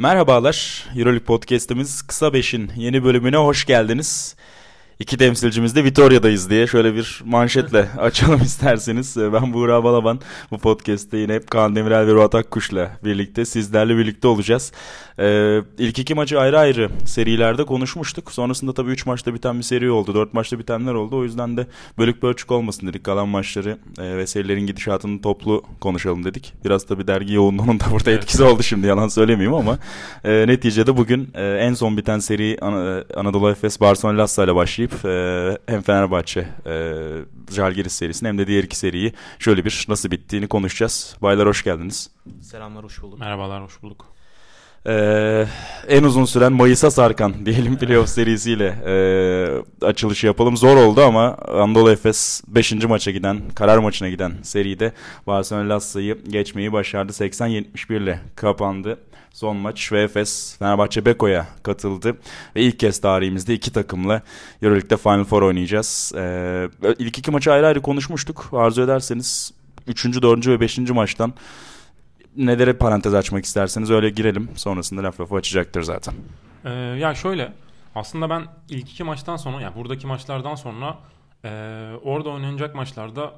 [0.00, 4.36] Merhabalar, Euroleague Podcast'imiz Kısa Beş'in yeni bölümüne hoş geldiniz.
[5.00, 9.16] İki temsilcimiz de Vitoria'dayız diye şöyle bir manşetle açalım isterseniz.
[9.16, 10.20] Ee, ben Buğra Balaban.
[10.50, 14.72] Bu podcast'te yine hep Kaan Demirel ve Ruat Akkuş'la birlikte sizlerle birlikte olacağız.
[15.18, 18.32] Ee, ilk iki maçı ayrı ayrı serilerde konuşmuştuk.
[18.32, 20.14] Sonrasında tabii üç maçta biten bir seri oldu.
[20.14, 21.16] Dört maçta bitenler oldu.
[21.16, 21.66] O yüzden de
[21.98, 23.04] bölük bölçük olmasın dedik.
[23.04, 26.52] Kalan maçları e, ve serilerin gidişatını toplu konuşalım dedik.
[26.64, 28.22] Biraz tabii dergi yoğunluğunun da burada evet.
[28.22, 29.78] etkisi oldu şimdi yalan söylemeyeyim ama
[30.24, 34.89] e, neticede bugün e, en son biten seri An- Anadolu Efes Barcelona Lassa ile başlayıp
[34.90, 36.74] başlayıp e, hem Fenerbahçe e,
[37.50, 41.16] Jalgiris serisini hem de diğer iki seriyi şöyle bir nasıl bittiğini konuşacağız.
[41.22, 42.10] Baylar hoş geldiniz.
[42.40, 43.18] Selamlar hoş bulduk.
[43.18, 44.06] Merhabalar hoş bulduk.
[44.86, 45.46] Ee,
[45.88, 50.56] en uzun süren Mayıs'a sarkan diyelim playoff serisiyle e, açılışı yapalım.
[50.56, 52.72] Zor oldu ama Anadolu Efes 5.
[52.72, 54.92] maça giden, karar maçına giden seride
[55.26, 57.12] Barcelona Lassa'yı geçmeyi başardı.
[57.12, 58.98] 80-71 ile kapandı.
[59.32, 62.16] Son maç ve Efes Fenerbahçe Beko'ya katıldı.
[62.56, 64.22] Ve ilk kez tarihimizde iki takımla
[64.62, 66.12] Euroleague'de Final Four oynayacağız.
[66.16, 68.48] Ee, ilk iki maçı ayrı ayrı konuşmuştuk.
[68.52, 69.52] Arzu ederseniz
[69.86, 70.22] 3.
[70.22, 70.46] 4.
[70.46, 70.78] ve 5.
[70.78, 71.34] maçtan
[72.36, 74.48] nelere parantez açmak isterseniz öyle girelim.
[74.54, 76.14] Sonrasında laf lafı açacaktır zaten.
[76.64, 77.52] Ee, ya şöyle
[77.94, 80.98] aslında ben ilk iki maçtan sonra yani buradaki maçlardan sonra
[81.44, 81.48] e,
[82.02, 83.34] orada oynanacak maçlarda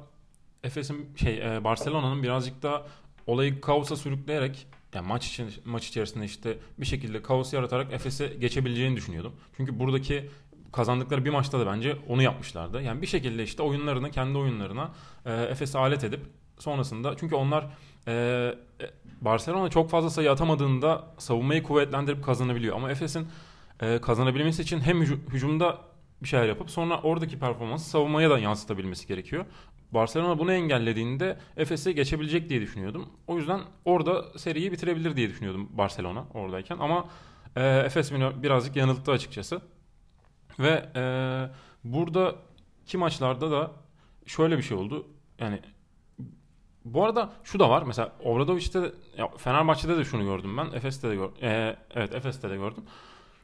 [0.63, 2.83] Efes'in şey e, Barcelona'nın birazcık da
[3.27, 8.95] olayı kaosa sürükleyerek yani maç için maç içerisinde işte bir şekilde kaos yaratarak Efes'e geçebileceğini
[8.95, 9.33] düşünüyordum.
[9.57, 10.29] Çünkü buradaki
[10.71, 12.81] kazandıkları bir maçta da bence onu yapmışlardı.
[12.81, 14.91] Yani bir şekilde işte oyunlarını kendi oyunlarına
[15.25, 16.21] e, Efes'e alet edip
[16.59, 17.65] sonrasında çünkü onlar
[18.07, 18.55] e,
[19.21, 22.75] Barcelona çok fazla sayı atamadığında savunmayı kuvvetlendirip kazanabiliyor.
[22.75, 23.27] Ama Efes'in
[23.81, 25.92] e, kazanabilmesi için hem hücumda
[26.23, 29.45] bir şeyler yapıp sonra oradaki performansı savunmaya da yansıtabilmesi gerekiyor.
[29.91, 33.09] Barcelona bunu engellediğinde Efes'e geçebilecek diye düşünüyordum.
[33.27, 36.77] O yüzden orada seriyi bitirebilir diye düşünüyordum Barcelona oradayken.
[36.77, 37.09] Ama
[37.55, 39.61] e, Efes beni birazcık yanılttı açıkçası.
[40.59, 41.03] Ve e,
[41.83, 43.71] buradaki maçlarda da
[44.25, 45.07] şöyle bir şey oldu.
[45.39, 45.59] Yani
[46.85, 47.83] bu arada şu da var.
[47.83, 50.65] Mesela Obradovic'te ya Fenerbahçe'de de şunu gördüm ben.
[50.65, 51.35] Efes'te de gördüm.
[51.41, 52.83] Ee, evet Efes'te de gördüm.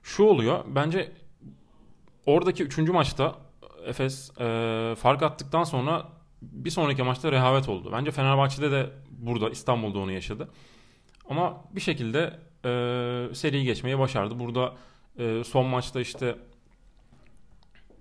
[0.04, 0.64] Şu oluyor.
[0.68, 1.12] Bence
[2.26, 3.36] oradaki üçüncü maçta
[3.86, 6.08] Efes e, fark attıktan sonra
[6.42, 7.90] bir sonraki maçta rehavet oldu.
[7.94, 10.50] Bence Fenerbahçe'de de burada İstanbul'da onu yaşadı.
[11.30, 14.40] Ama bir şekilde e, seriyi geçmeyi başardı.
[14.40, 14.76] Burada
[15.20, 16.36] e, son maçta işte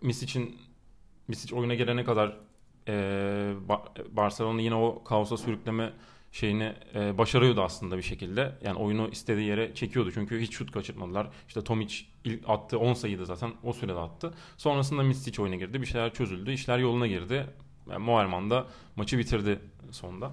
[0.02, 0.58] Misic'in
[1.28, 2.36] Misic oyuna gelene kadar
[2.88, 3.54] e,
[4.10, 5.92] Barcelona yine o kaosa sürükleme
[6.38, 8.58] şeyini e, başarıyordu aslında bir şekilde.
[8.64, 10.12] Yani oyunu istediği yere çekiyordu.
[10.12, 11.28] Çünkü hiç şut kaçırmadılar.
[11.48, 11.94] İşte Tomic
[12.24, 14.34] ilk attı 10 sayıydı zaten o sürede attı.
[14.56, 15.80] Sonrasında Mistic oyuna girdi.
[15.80, 16.52] Bir şeyler çözüldü.
[16.52, 17.46] İşler yoluna girdi.
[17.90, 18.66] Yani Moerman da
[18.96, 19.60] maçı bitirdi
[19.90, 20.30] sonunda.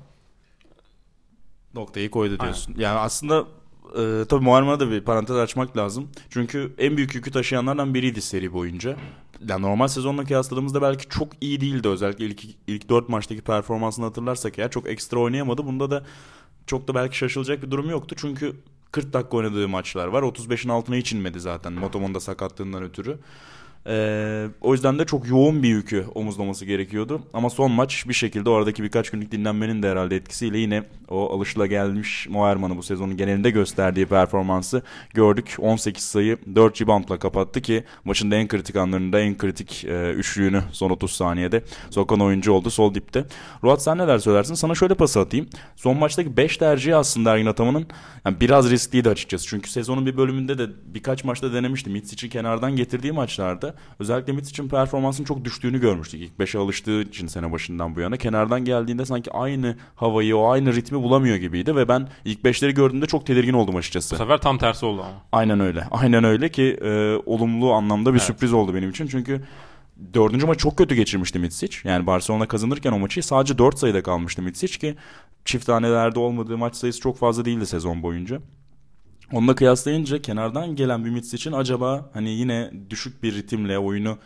[1.73, 2.71] Noktayı koydu diyorsun.
[2.71, 2.83] Aynen.
[2.83, 3.47] Yani aslında
[3.97, 6.09] e, tabii Muharrem'a da bir parantez açmak lazım.
[6.29, 8.97] Çünkü en büyük yükü taşıyanlardan biriydi seri boyunca.
[9.49, 11.87] Yani normal sezonla kıyasladığımızda belki çok iyi değildi.
[11.87, 15.65] Özellikle ilk, ilk 4 maçtaki performansını hatırlarsak eğer çok ekstra oynayamadı.
[15.65, 16.03] Bunda da
[16.67, 18.15] çok da belki şaşılacak bir durum yoktu.
[18.19, 18.55] Çünkü
[18.91, 20.23] 40 dakika oynadığı maçlar var.
[20.23, 23.19] 35'in altına hiç inmedi zaten Motomon'da sakatlığından ötürü.
[23.87, 27.21] Ee, o yüzden de çok yoğun bir yükü omuzlaması gerekiyordu.
[27.33, 31.65] Ama son maç bir şekilde oradaki birkaç günlük dinlenmenin de herhalde etkisiyle yine o alışıla
[31.65, 34.81] gelmiş Moerman'ı bu sezonun genelinde gösterdiği performansı
[35.13, 35.55] gördük.
[35.59, 40.61] 18 sayı 4 reboundla kapattı ki maçın da en kritik anlarında en kritik e, üçlüğünü
[40.71, 43.25] son 30 saniyede sokan oyuncu oldu sol dipte.
[43.63, 44.53] Ruat sen neler söylersin?
[44.53, 45.47] Sana şöyle pas atayım.
[45.75, 47.87] Son maçtaki 5 tercihi aslında Ergin Ataman'ın
[48.25, 49.47] yani biraz riskliydi açıkçası.
[49.47, 51.89] Çünkü sezonun bir bölümünde de birkaç maçta denemişti.
[51.89, 56.21] Mitsic'i kenardan getirdiği maçlarda özellikle Mitsic'in performansının çok düştüğünü görmüştük.
[56.21, 58.17] İlk 5'e alıştığı için sene başından bu yana.
[58.17, 63.05] Kenardan geldiğinde sanki aynı havayı, o aynı ritmi bulamıyor gibiydi ve ben ilk 5'leri gördüğümde
[63.05, 64.15] çok tedirgin oldum açıkçası.
[64.15, 65.21] Bu sefer tam tersi oldu ama.
[65.31, 65.87] Aynen öyle.
[65.91, 68.27] Aynen öyle ki e, olumlu anlamda bir evet.
[68.27, 69.07] sürpriz oldu benim için.
[69.07, 69.41] Çünkü
[70.13, 71.77] dördüncü maç çok kötü geçirmişti Mitsic.
[71.83, 74.95] Yani Barcelona kazanırken o maçı sadece 4 sayıda kalmıştı Mitsic ki
[75.45, 78.39] çift tanelerde olmadığı maç sayısı çok fazla değildi sezon boyunca.
[79.31, 84.17] Onunla kıyaslayınca kenardan gelen bir Mitz için acaba hani yine düşük bir ritimle oyunu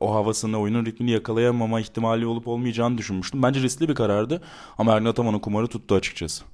[0.00, 3.42] o havasını, oyunun ritmini yakalayamama ihtimali olup olmayacağını düşünmüştüm.
[3.42, 4.42] Bence riskli bir karardı
[4.78, 6.44] ama Ergin Ataman'ın kumarı tuttu açıkçası.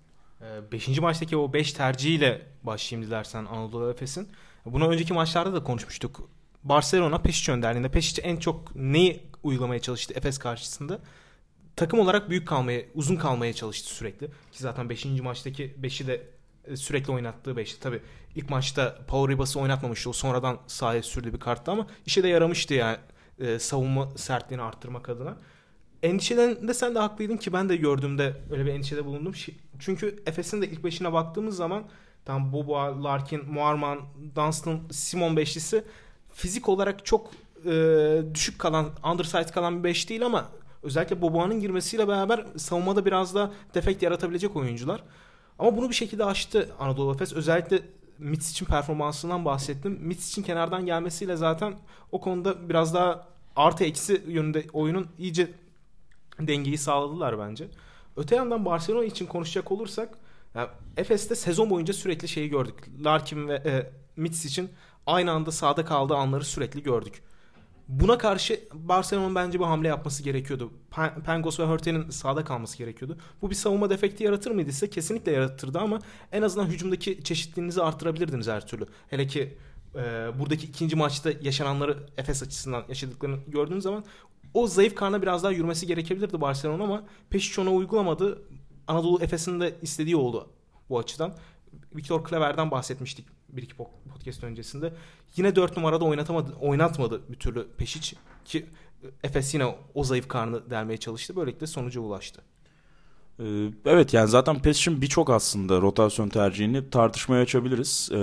[0.41, 4.29] Ee, beşinci maçtaki o beş tercihiyle başlayayım dilersen Anadolu Efes'in.
[4.67, 6.29] Bunu önceki maçlarda da konuşmuştuk.
[6.65, 7.89] Barcelona Peşic önderliğinde.
[7.89, 10.99] Peşic en çok neyi uygulamaya çalıştı Efes karşısında?
[11.77, 14.27] Takım olarak büyük kalmaya, uzun kalmaya çalıştı sürekli.
[14.27, 15.05] Ki zaten 5.
[15.05, 16.23] maçtaki 5'i de
[16.75, 17.81] sürekli oynattığı beşli.
[17.81, 18.01] Tabi
[18.35, 20.11] ilk maçta Power Ribas'ı oynatmamıştı.
[20.11, 22.97] O sonradan sahaya sürdü bir karttı ama işe de yaramıştı yani
[23.39, 25.37] e, savunma sertliğini arttırmak adına.
[26.03, 29.33] Endişelerinde sen de haklıydın ki ben de gördüğümde öyle bir endişede bulundum.
[29.79, 31.85] Çünkü Efes'in de ilk beşine baktığımız zaman
[32.25, 34.01] Tam Boba, Larkin, Muarman,
[34.37, 35.85] Dunstan, Simon beşlisi
[36.33, 37.31] fizik olarak çok
[37.67, 40.49] e, düşük kalan, undersized kalan bir beş değil ama
[40.83, 45.03] özellikle Boba'nın girmesiyle beraber savunmada biraz da defekt yaratabilecek oyuncular.
[45.63, 47.33] Ama bunu bir şekilde aştı Anadolu Efes.
[47.33, 47.83] Özellikle
[48.19, 49.99] Mitsic'in performansından bahsettim.
[50.01, 51.75] Mitsic'in kenardan gelmesiyle zaten
[52.13, 55.51] o konuda biraz daha artı eksi yönünde oyunun iyice
[56.41, 57.69] dengeyi sağladılar bence.
[58.17, 60.19] Öte yandan Barcelona için konuşacak olursak
[60.55, 62.75] yani Efes'te sezon boyunca sürekli şeyi gördük.
[63.05, 64.71] Larkin ve e, Mitsic'in
[65.07, 67.23] aynı anda sahada kaldığı anları sürekli gördük.
[68.01, 70.71] Buna karşı Barcelona'nın bence bu hamle yapması gerekiyordu.
[71.27, 73.19] Pengos ve Hörte'nin sahada kalması gerekiyordu.
[73.43, 75.99] Bu bir savunma defekti yaratır mıydı ise kesinlikle yaratırdı ama
[76.33, 78.87] en azından hücumdaki çeşitliliğinizi artırabilirdiniz her türlü.
[79.09, 79.59] Hele ki
[79.95, 80.01] e,
[80.39, 84.05] buradaki ikinci maçta yaşananları Efes açısından yaşadıklarını gördüğünüz zaman
[84.55, 88.43] o zayıf karna biraz daha yürümesi gerekebilirdi Barcelona ama Peşic ona uygulamadı.
[88.87, 90.51] Anadolu Efes'in de istediği oldu
[90.89, 91.35] bu açıdan.
[91.97, 93.75] Viktor Klever'den bahsetmiştik bir iki
[94.13, 94.93] podcast öncesinde.
[95.37, 98.67] Yine 4 numarada oynatamadı, oynatmadı bir türlü Peşic ki
[99.25, 101.37] Efes yine o zayıf karnı delmeye çalıştı.
[101.37, 102.43] Böylelikle sonuca ulaştı.
[103.41, 103.45] Ee,
[103.87, 108.09] evet yani zaten Pesic'in birçok aslında rotasyon tercihini tartışmaya açabiliriz.
[108.13, 108.17] Ee,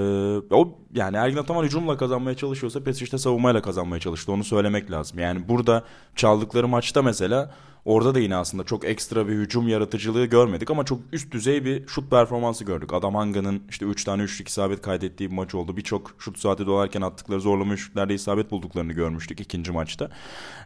[0.51, 4.31] o yani Ergin Ataman hücumla kazanmaya çalışıyorsa Pesic de savunmayla kazanmaya çalıştı.
[4.31, 5.19] Onu söylemek lazım.
[5.19, 5.83] Yani burada
[6.15, 7.55] çaldıkları maçta mesela
[7.89, 11.87] Orada da yine aslında çok ekstra bir hücum yaratıcılığı görmedik ama çok üst düzey bir
[11.87, 12.93] şut performansı gördük.
[12.93, 15.77] Adam Hanga'nın işte 3 tane üçlük isabet kaydettiği bir maç oldu.
[15.77, 20.09] Birçok şut saati dolarken attıkları zorlama üçlüklerde isabet bulduklarını görmüştük ikinci maçta.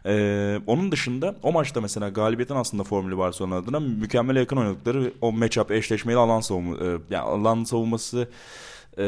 [0.06, 5.32] Ee, onun dışında o maçta mesela galibiyetin aslında formülü Barcelona adına mükemmel yakın oynadıkları o
[5.32, 8.28] matchup eşleşmeli alan savunma e, yani alan savunması
[8.98, 9.04] e,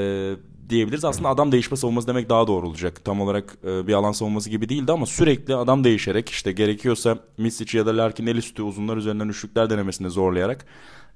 [0.71, 1.05] diyebiliriz.
[1.05, 3.05] Aslında adam değişme savunması demek daha doğru olacak.
[3.05, 7.79] Tam olarak e, bir alan savunması gibi değildi ama sürekli adam değişerek işte gerekiyorsa Misic
[7.79, 10.67] ya da Larkin el üstü uzunlar üzerinden üçlükler denemesini zorlayarak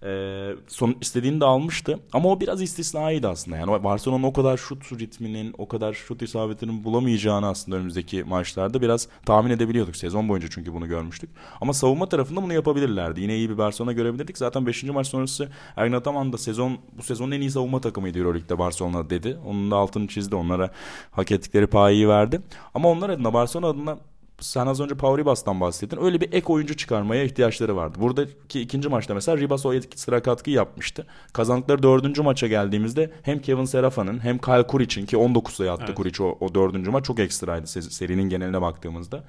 [0.03, 1.99] e, son istediğini de almıştı.
[2.13, 3.57] Ama o biraz istisnaydı aslında.
[3.57, 9.09] Yani Barcelona'nın o kadar şut ritminin, o kadar şut isabetinin bulamayacağını aslında önümüzdeki maçlarda biraz
[9.27, 9.97] tahmin edebiliyorduk.
[9.97, 11.31] Sezon boyunca çünkü bunu görmüştük.
[11.61, 13.21] Ama savunma tarafında bunu yapabilirlerdi.
[13.21, 14.39] Yine iyi bir Barcelona görebilirdik.
[14.39, 14.85] Zaten 5.
[14.85, 19.39] maç sonrası Ergin Ataman da sezon, bu sezonun en iyi savunma takımıydı Euroleague'de Barcelona dedi.
[19.47, 20.35] Onun da altını çizdi.
[20.35, 20.71] Onlara
[21.11, 22.41] hak ettikleri payı verdi.
[22.75, 23.99] Ama onlar adına Barcelona adına
[24.41, 26.03] sen az önce Pau Ribas'tan bahsettin.
[26.03, 27.99] Öyle bir ek oyuncu çıkarmaya ihtiyaçları vardı.
[28.01, 31.07] Buradaki ikinci maçta mesela Ribas o sıra katkı yapmıştı.
[31.33, 35.95] Kazandıkları dördüncü maça geldiğimizde hem Kevin Serafa'nın hem Kyle Kuric'in ki 19 sayı attı evet.
[35.95, 39.25] Kuric o, o dördüncü maç çok ekstraydı serinin geneline baktığımızda.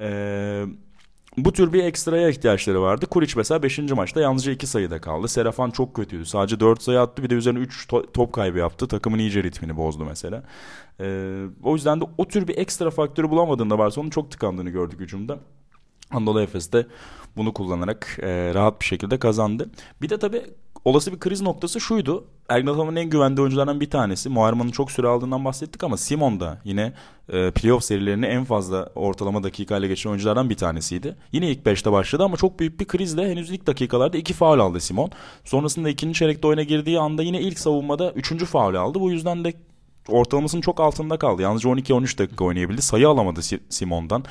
[0.00, 0.66] Eee
[1.36, 3.06] bu tür bir ekstraya ihtiyaçları vardı.
[3.06, 3.78] Kuric mesela 5.
[3.78, 5.28] maçta yalnızca 2 sayıda kaldı.
[5.28, 6.26] Serafan çok kötüydü.
[6.26, 8.88] Sadece 4 sayı attı bir de üzerine 3 to- top kaybı yaptı.
[8.88, 10.42] Takımın iyice ritmini bozdu mesela.
[11.00, 15.38] Ee, o yüzden de o tür bir ekstra faktörü bulamadığında Barcelona'nın çok tıkandığını gördük hücumda.
[16.10, 16.86] Anadolu Efes de
[17.36, 19.70] bunu kullanarak e, rahat bir şekilde kazandı.
[20.02, 20.42] Bir de tabii
[20.84, 22.24] olası bir kriz noktası şuydu.
[22.48, 24.28] Ergin en güvendiği oyunculardan bir tanesi.
[24.28, 26.92] Muharrem'in çok süre aldığından bahsettik ama Simon da yine
[27.28, 31.16] e, playoff serilerini en fazla ortalama dakikayla geçen oyunculardan bir tanesiydi.
[31.32, 34.80] Yine ilk 5'te başladı ama çok büyük bir krizle henüz ilk dakikalarda iki faul aldı
[34.80, 35.10] Simon.
[35.44, 39.00] Sonrasında ikinci çeyrekte oyuna girdiği anda yine ilk savunmada üçüncü faul aldı.
[39.00, 39.52] Bu yüzden de
[40.08, 41.42] ortalamasının çok altında kaldı.
[41.42, 42.82] Yalnızca 12-13 dakika oynayabildi.
[42.82, 44.24] Sayı alamadı Simon'dan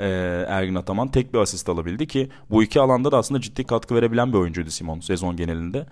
[0.00, 0.06] e,
[0.48, 1.08] Ergin Ataman.
[1.08, 4.70] Tek bir asist alabildi ki bu iki alanda da aslında ciddi katkı verebilen bir oyuncuydu
[4.70, 5.86] Simon sezon genelinde.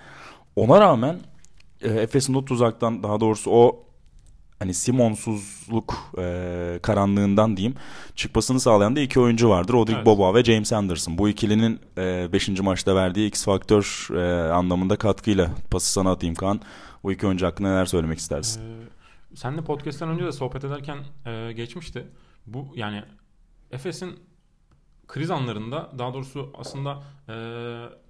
[0.56, 1.18] Ona rağmen
[1.82, 3.84] e, Efes'in o tuzaktan daha doğrusu o
[4.58, 7.74] hani Simonsuzluk e, karanlığından diyeyim
[8.16, 9.72] çıkmasını sağlayan da iki oyuncu vardır.
[9.72, 10.06] Rodrigo evet.
[10.06, 11.18] Boba ve James Anderson.
[11.18, 12.48] Bu ikilinin 5.
[12.48, 16.60] E, maçta verdiği X faktör e, anlamında katkıyla pası sana atayım Kaan.
[17.04, 18.60] Bu iki oyuncu hakkında neler söylemek istersin?
[18.60, 18.93] Ee,
[19.34, 22.06] Senle podcast'ten önce de sohbet ederken e, geçmişti.
[22.46, 23.02] Bu yani
[23.70, 24.20] Efes'in
[25.08, 27.34] kriz anlarında daha doğrusu aslında e,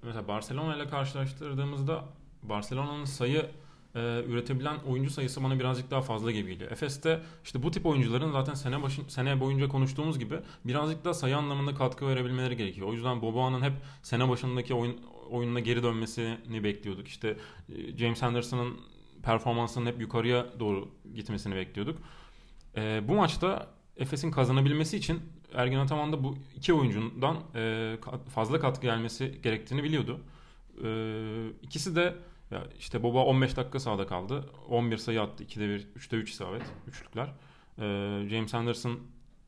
[0.03, 2.05] mesela Barcelona ile karşılaştırdığımızda
[2.43, 3.49] Barcelona'nın sayı
[3.95, 6.71] e, üretebilen oyuncu sayısı bana birazcık daha fazla gibi geliyor.
[6.71, 11.37] Efes'te işte bu tip oyuncuların zaten sene başın sene boyunca konuştuğumuz gibi birazcık daha sayı
[11.37, 12.87] anlamında katkı verebilmeleri gerekiyor.
[12.87, 14.97] O yüzden Boboa'nın hep sene başındaki oyun
[15.29, 17.07] oyununa geri dönmesini bekliyorduk.
[17.07, 17.37] İşte
[17.69, 18.79] e, James Anderson'ın
[19.25, 21.99] performansının hep yukarıya doğru gitmesini bekliyorduk.
[22.77, 23.67] E, bu maçta
[23.97, 25.19] Efes'in kazanabilmesi için
[25.53, 27.97] Ergin Ataman da bu iki oyuncundan e,
[28.35, 30.21] fazla katkı gelmesi gerektiğini biliyordu.
[30.83, 30.89] E,
[31.61, 32.15] ikisi de
[32.51, 34.49] ya işte Boba 15 dakika sahada kaldı.
[34.69, 35.43] 11 sayı attı.
[35.43, 36.61] 2'de 1, 3'te 3 isabet.
[36.87, 37.27] Üçlükler.
[37.77, 37.83] E,
[38.29, 38.99] James Anderson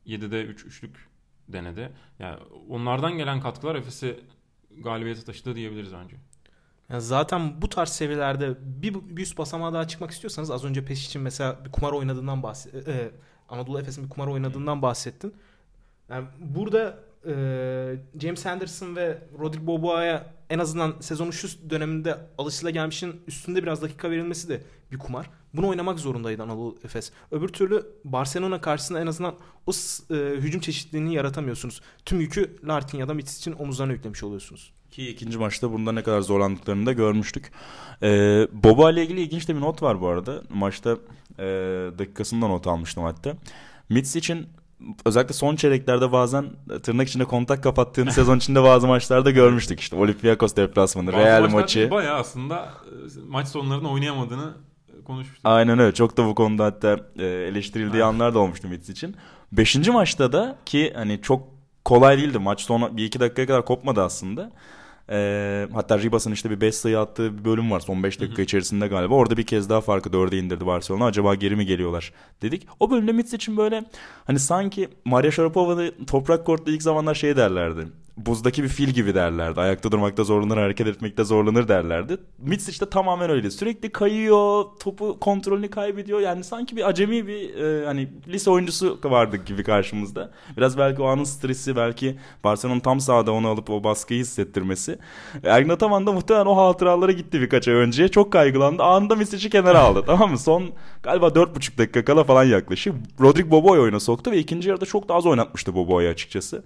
[0.06, 1.08] 7'de 3 üç, üçlük
[1.48, 1.92] denedi.
[2.18, 4.20] Yani onlardan gelen katkılar Efes'i
[4.70, 6.16] galibiyete taşıdı diyebiliriz bence.
[6.90, 11.06] Yani zaten bu tarz seviyelerde bir, bir üst basamağa daha çıkmak istiyorsanız az önce Peş
[11.06, 13.10] için mesela bir kumar oynadığından bahset e,
[13.48, 15.34] Anadolu Efes'in bir kumar oynadığından bahsettin.
[16.08, 17.32] Yani burada e,
[18.20, 24.48] James Anderson ve Rodrigo Boboa'ya en azından sezonun şu döneminde alışılagelmişin üstünde biraz dakika verilmesi
[24.48, 25.30] de bir kumar.
[25.54, 27.12] Bunu oynamak zorundaydı Anadolu Efes.
[27.30, 29.34] Öbür türlü Barcelona karşısında en azından
[29.66, 29.72] o
[30.10, 31.80] e, hücum çeşitliliğini yaratamıyorsunuz.
[32.04, 34.77] Tüm yükü Larkin ya da Mitis için omuzlarına yüklemiş oluyorsunuz.
[34.90, 37.52] Ki ikinci maçta bunda ne kadar zorlandıklarını da görmüştük.
[38.02, 40.42] Ee, Boba ile ilgili ilginç de bir not var bu arada.
[40.48, 40.96] Maçta
[41.38, 41.44] e,
[41.98, 43.34] dakikasında not almıştım hatta.
[43.88, 44.46] Mitz için
[45.04, 46.46] özellikle son çeyreklerde bazen
[46.82, 49.80] tırnak içinde kontak kapattığını sezon içinde bazı maçlarda görmüştük.
[49.80, 51.90] İşte Olympiakos deplasmanı, Bazı Real maçı.
[51.90, 54.54] Bayağı aslında e, maç sonlarında oynayamadığını
[55.04, 55.40] konuşmuştuk.
[55.44, 55.94] Aynen öyle.
[55.94, 58.14] Çok da bu konuda hatta e, eleştirildiği Aynen.
[58.14, 59.16] anlar da olmuştu Mitz için.
[59.52, 61.48] Beşinci maçta da ki hani çok
[61.84, 62.38] kolay değildi.
[62.38, 64.50] Maç sonra bir iki dakikaya kadar kopmadı aslında.
[65.10, 68.38] E, hatta Ribas'ın işte bir 5 sayı attığı bir bölüm var son 5 dakika Hı
[68.38, 68.44] hı.
[68.44, 69.14] içerisinde galiba.
[69.14, 71.04] Orada bir kez daha farkı 4'e indirdi Barcelona.
[71.04, 72.12] Acaba geri mi geliyorlar
[72.42, 72.66] dedik.
[72.80, 73.84] O bölümde Mitz için böyle
[74.24, 77.86] hani sanki Maria Sharapova'da toprak kortta ilk zamanlar şey derlerdi.
[78.26, 79.60] Buzdaki bir fil gibi derlerdi.
[79.60, 82.16] Ayakta durmakta zorlanır, hareket etmekte zorlanır derlerdi.
[82.38, 83.50] Mitz işte tamamen öyle.
[83.50, 86.20] Sürekli kayıyor, topu kontrolünü kaybediyor.
[86.20, 90.30] Yani sanki bir acemi bir e, hani lise oyuncusu vardı gibi karşımızda.
[90.56, 94.98] Biraz belki o anın stresi, belki Barcelona'nın tam sahada onu alıp o baskıyı hissettirmesi.
[95.44, 98.08] Ergin Ataman da muhtemelen o hatıralara gitti birkaç ay önce.
[98.08, 98.82] Çok kaygılandı.
[98.82, 100.02] Anında Misic'i kenara aldı.
[100.06, 100.38] tamam mı?
[100.38, 100.70] Son
[101.02, 102.94] galiba 4,5 dakika kala falan yaklaşık.
[103.20, 106.64] Rodrigo Boboy oyuna soktu ve ikinci yarıda çok daha az oynatmıştı Boboy'u açıkçası.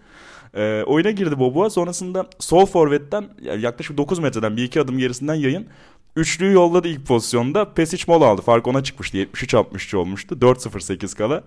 [0.54, 1.70] Ee, oyuna girdi Boboa.
[1.70, 3.24] Sonrasında sol forvetten
[3.58, 5.66] yaklaşık 9 metreden bir iki adım gerisinden yayın.
[6.16, 7.74] Üçlüyü yolladı ilk pozisyonda.
[7.74, 8.42] Pesic mola aldı.
[8.42, 9.16] Fark ona çıkmıştı.
[9.16, 10.34] 73-63 olmuştu.
[10.40, 11.42] 4-0-8 kala.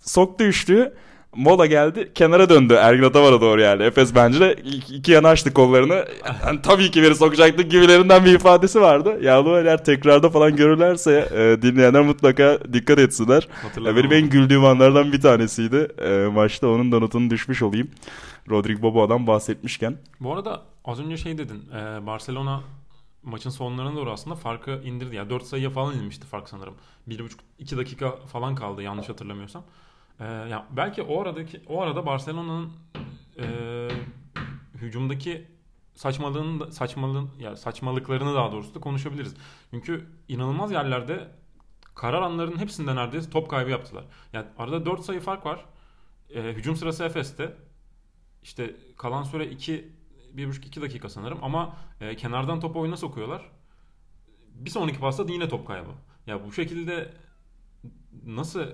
[0.00, 0.92] Soktu üçlüyü.
[1.36, 2.12] Mola geldi.
[2.14, 3.82] Kenara döndü Ergin Ataman'a doğru yani.
[3.82, 4.56] Efes bence de
[4.90, 6.04] iki, yana açtı kollarını.
[6.46, 9.18] Yani tabii ki biri sokacaktık gibilerinden bir ifadesi vardı.
[9.22, 13.48] Ya bu eğer tekrarda falan görürlerse e, dinleyenler mutlaka dikkat etsinler.
[13.62, 15.88] Hatırlamam benim en güldüğüm anlardan bir tanesiydi.
[16.04, 17.88] E, maçta onun da notunu düşmüş olayım.
[18.50, 19.98] Rodrigo Boboa'dan bahsetmişken.
[20.20, 21.64] Bu arada az önce şey dedin.
[21.74, 22.60] e, Barcelona
[23.22, 25.16] maçın sonlarına doğru aslında farkı indirdi.
[25.16, 26.74] Yani 4 sayıya falan inmişti fark sanırım.
[27.08, 29.64] 1,5-2 dakika falan kaldı yanlış hatırlamıyorsam.
[30.20, 32.72] E, ya belki o aradaki o arada Barcelona'nın
[33.38, 33.88] e,
[34.74, 35.46] hücumdaki
[35.94, 39.34] saçmalığını da- saçmalığın ya saçmalıklarını daha doğrusu da konuşabiliriz.
[39.70, 41.28] Çünkü inanılmaz yerlerde
[41.94, 44.04] karar anlarının hepsinde neredeyse top kaybı yaptılar.
[44.32, 45.64] Yani arada 4 sayı fark var.
[46.34, 47.56] E, hücum sırası Efes'te.
[48.42, 49.92] İşte kalan süre 2
[50.36, 53.50] 1,5-2 dakika sanırım ama e, kenardan topu oyuna sokuyorlar.
[54.54, 55.90] Bir sonraki pasta yine top kaybı.
[56.26, 57.14] Ya bu şekilde
[58.26, 58.66] nasıl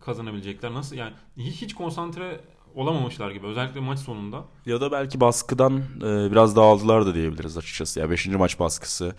[0.00, 0.74] kazanabilecekler?
[0.74, 2.40] Nasıl yani hiç konsantre
[2.74, 4.44] olamamışlar gibi özellikle maç sonunda.
[4.66, 8.00] Ya da belki baskıdan e, biraz dağıldılar da diyebiliriz açıkçası.
[8.00, 8.26] Ya 5.
[8.26, 9.14] maç baskısı,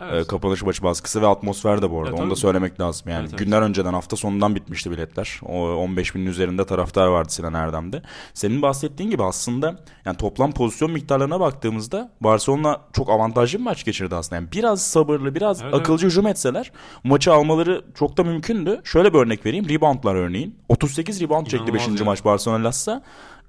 [0.00, 0.24] Evet.
[0.24, 2.10] e, kapanış maçı baskısı ve atmosfer de bu arada.
[2.10, 3.08] Evet, Onu da söylemek lazım.
[3.08, 3.38] Yani Evet, evet.
[3.38, 5.40] günler önceden hafta sonundan bitmişti biletler.
[5.42, 8.02] O 15 binin üzerinde taraftar vardı Sinan Erdem'de.
[8.34, 14.14] Senin bahsettiğin gibi aslında yani toplam pozisyon miktarlarına baktığımızda Barcelona çok avantajlı bir maç geçirdi
[14.14, 14.36] aslında.
[14.36, 16.72] Yani biraz sabırlı, biraz Evet, akılcı hücum etseler
[17.04, 18.80] maçı almaları çok da mümkündü.
[18.84, 19.68] Şöyle bir örnek vereyim.
[19.68, 20.58] Reboundlar örneğin.
[20.68, 22.00] 38 rebound çekti İnanılmaz 5.
[22.00, 22.06] ya.
[22.06, 22.95] maç Barcelona Lassa.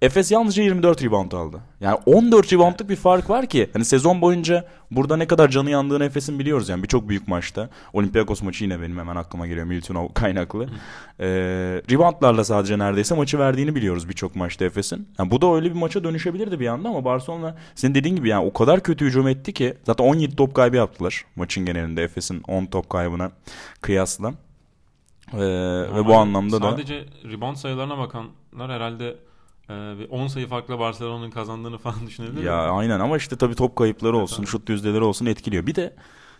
[0.02, 1.62] Efes yalnızca 24 rebound aldı.
[1.82, 3.70] Yani 14 reboundlık bir fark var ki.
[3.74, 7.70] Hani sezon boyunca burada ne kadar canı yandığını Efes'in biliyoruz yani birçok büyük maçta.
[7.94, 10.68] Olympiakos maçı yine benim hemen aklıma geliyor Miltonov kaynaklı.
[11.20, 11.28] Ee,
[11.92, 15.08] reboundlarla sadece neredeyse maçı verdiğini biliyoruz birçok maçta Efes'in.
[15.20, 18.46] Yani bu da öyle bir maça dönüşebilirdi bir anda ama Barcelona senin dediğin gibi yani
[18.46, 22.66] o kadar kötü hücum etti ki zaten 17 top kaybı yaptılar maçın genelinde Efes'in 10
[22.66, 23.32] top kaybına
[23.82, 24.34] kıyasla.
[25.34, 25.40] Ee,
[25.96, 29.16] ve bu anlamda da sadece rebound sayılarına bakanlar herhalde
[29.70, 32.72] e, bir 10 sayı farkla Barcelona'nın kazandığını falan düşünebilir Ya mi?
[32.72, 34.48] aynen ama işte tabii top kayıpları Evet, olsun, tabii.
[34.48, 35.68] şut yüzdeleri olsun etkiliyor.
[35.68, 35.96] Bir de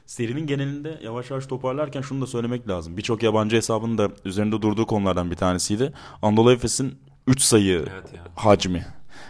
[0.06, 2.98] serinin genelinde yavaş yavaş toparlarken şunu da söylemek lazım.
[2.98, 5.94] Birçok yabancı hesabın da üzerinde durduğu konulardan bir tanesiydi.
[6.22, 8.24] Anadolu Efes'in 3 sayı Evet ya.
[8.36, 8.86] hacmi.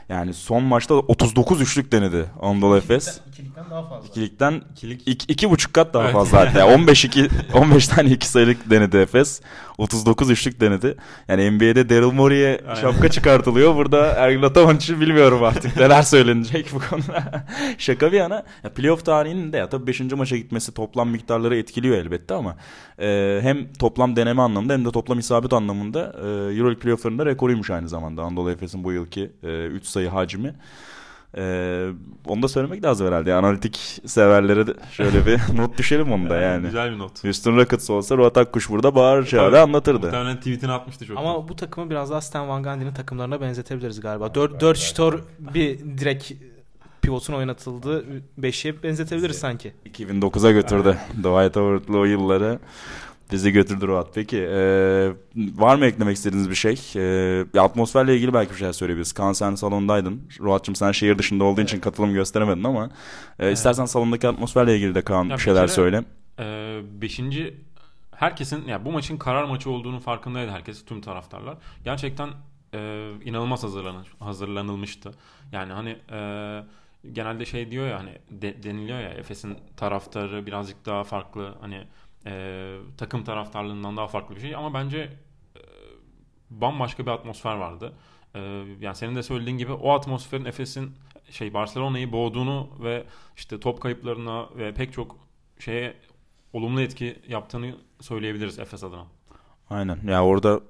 [0.10, 3.20] Yani son maçta 39 üçlük denedi Anadolu Efes.
[3.28, 4.08] İkilikten daha fazla.
[4.08, 6.14] İkilikten İkilik iki, iki buçuk kat daha Evet.
[6.14, 6.68] fazla hatta.
[6.68, 9.42] 15 2 15 tane iki sayılık denedi Efes.
[9.78, 10.96] 39 üçlük denedi.
[11.28, 13.76] Yani NBA'de Daryl Morey'e şapka çıkartılıyor.
[13.76, 17.46] Burada Ergin Ataman için bilmiyorum artık neler söylenecek bu konuda.
[17.78, 18.44] Şaka bir yana.
[18.64, 20.00] Ya playoff tarihinin de ya tabii 5.
[20.02, 22.56] maça gitmesi toplam miktarları etkiliyor elbette ama
[23.00, 27.90] e, hem toplam deneme anlamında hem de toplam isabet anlamında e, Euroleague playofflarında rekoruymuş aynı
[27.90, 28.22] zamanda.
[28.24, 30.56] Anadolu Efes'in bu yılki 3 sayı hacmi.
[31.38, 31.88] Ee,
[32.28, 33.30] onu da söylemek lazım herhalde.
[33.30, 36.66] Yani analitik severlere de şöyle bir not düşelim onu da yani.
[36.66, 37.24] Güzel bir not.
[37.24, 39.60] Houston Rockets olsa Ruat Akkuş burada bağır çağırır Tabii.
[39.60, 40.06] anlatırdı.
[40.06, 41.18] Muhtemelen tweetini atmıştı çok.
[41.18, 44.36] Ama bu takımı biraz daha Stan Van Gundy'nin takımlarına benzetebiliriz galiba.
[44.36, 46.32] 4 4 şutör bir direkt
[47.02, 48.06] pivotun oynatıldığı
[48.40, 49.74] 5'e benzetebiliriz sanki.
[49.86, 52.60] 2009'a götürdü Dwight Howard'lı o yılları.
[53.32, 54.08] Bizi götürdü Ruat.
[54.16, 54.60] Peki e,
[55.36, 56.80] var mı eklemek istediğiniz bir şey?
[56.96, 59.14] E, atmosferle ilgili belki bir şey söyleyebiliriz.
[59.14, 60.22] Kaan sen salondaydın.
[60.40, 61.70] Ruat'cığım sen şehir dışında olduğun evet.
[61.70, 62.90] için katılım gösteremedin ama e,
[63.40, 63.58] evet.
[63.58, 66.04] istersen salondaki atmosferle ilgili de Kaan ya bir şeyler bir kere, söyle.
[66.40, 67.58] E, beşinci
[68.12, 71.58] herkesin ya yani bu maçın karar maçı olduğunu farkındaydı herkes tüm taraftarlar.
[71.84, 72.30] Gerçekten
[72.74, 75.12] e, inanılmaz hazırlan hazırlanılmıştı.
[75.52, 76.20] Yani hani e,
[77.12, 81.84] genelde şey diyor ya hani de, deniliyor ya Efes'in taraftarı birazcık daha farklı hani
[82.28, 84.98] e, takım taraftarlığından daha farklı bir şey ama bence
[85.56, 85.62] e,
[86.50, 87.94] bambaşka bir atmosfer vardı.
[88.36, 88.40] E,
[88.80, 90.92] yani senin de söylediğin gibi o atmosferin Efes'in
[91.30, 93.04] şey Barcelona'yı boğduğunu ve
[93.36, 95.16] işte top kayıplarına ve pek çok
[95.60, 95.94] şeye
[96.54, 99.06] olumlu etki yaptığını söyleyebiliriz Efes adına.
[99.70, 100.00] Aynen.
[100.08, 100.62] Ya orada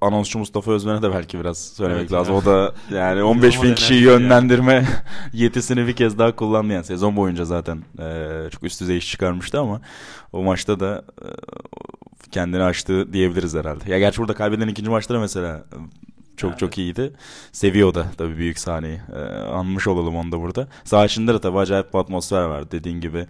[0.00, 2.34] anonsçu Mustafa Özmen'e de belki biraz söylemek evet lazım.
[2.34, 2.40] Ya.
[2.40, 4.86] O da yani 15 bin kişiyi yönlendirme yani.
[5.32, 9.60] yetisini bir kez daha kullandı yani sezon boyunca zaten e, çok üst düzey iş çıkarmıştı
[9.60, 9.80] ama
[10.32, 11.28] o maçta da e,
[12.30, 13.90] kendini açtı diyebiliriz herhalde.
[13.90, 15.64] Ya gerçi burada kaybedilen ikinci maçta da mesela
[16.36, 16.58] çok evet.
[16.58, 17.12] çok iyiydi.
[17.52, 19.00] Seviyor da tabii büyük sahneyi.
[19.16, 20.68] Ee, anmış olalım onu da burada.
[20.84, 23.26] Sağ içinde de tabii acayip bir atmosfer var dediğin gibi.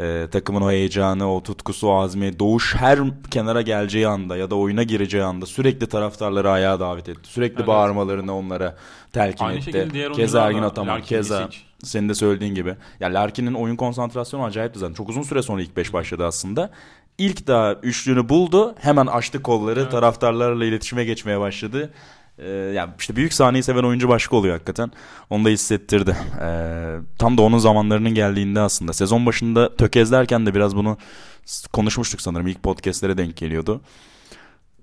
[0.00, 2.98] Ee, takımın o heyecanı, o tutkusu, o azmi, doğuş her
[3.30, 7.20] kenara geleceği anda ya da oyuna gireceği anda sürekli taraftarları ayağa davet etti.
[7.22, 7.66] Sürekli evet.
[7.66, 8.76] bağırmalarını onlara
[9.12, 10.12] telkin Aynı etti.
[10.16, 11.48] Keza Ergin Ataman, keza
[11.82, 12.74] senin de söylediğin gibi.
[13.00, 14.94] Ya Larkin'in oyun konsantrasyonu acayipti zaten.
[14.94, 16.70] Çok uzun süre sonra ilk beş başladı aslında.
[17.18, 18.74] İlk daha üçlüğünü buldu.
[18.78, 19.80] Hemen açtı kolları.
[19.80, 19.90] Evet.
[19.90, 21.92] Taraftarlarla iletişime geçmeye başladı.
[22.38, 24.90] Ee, yani işte büyük sahneyi seven oyuncu başka oluyor hakikaten.
[25.30, 26.16] Onu da hissettirdi.
[26.40, 28.92] Ee, tam da onun zamanlarının geldiğinde aslında.
[28.92, 30.98] Sezon başında tökezlerken de biraz bunu
[31.72, 32.46] konuşmuştuk sanırım.
[32.46, 33.80] İlk podcastlere denk geliyordu.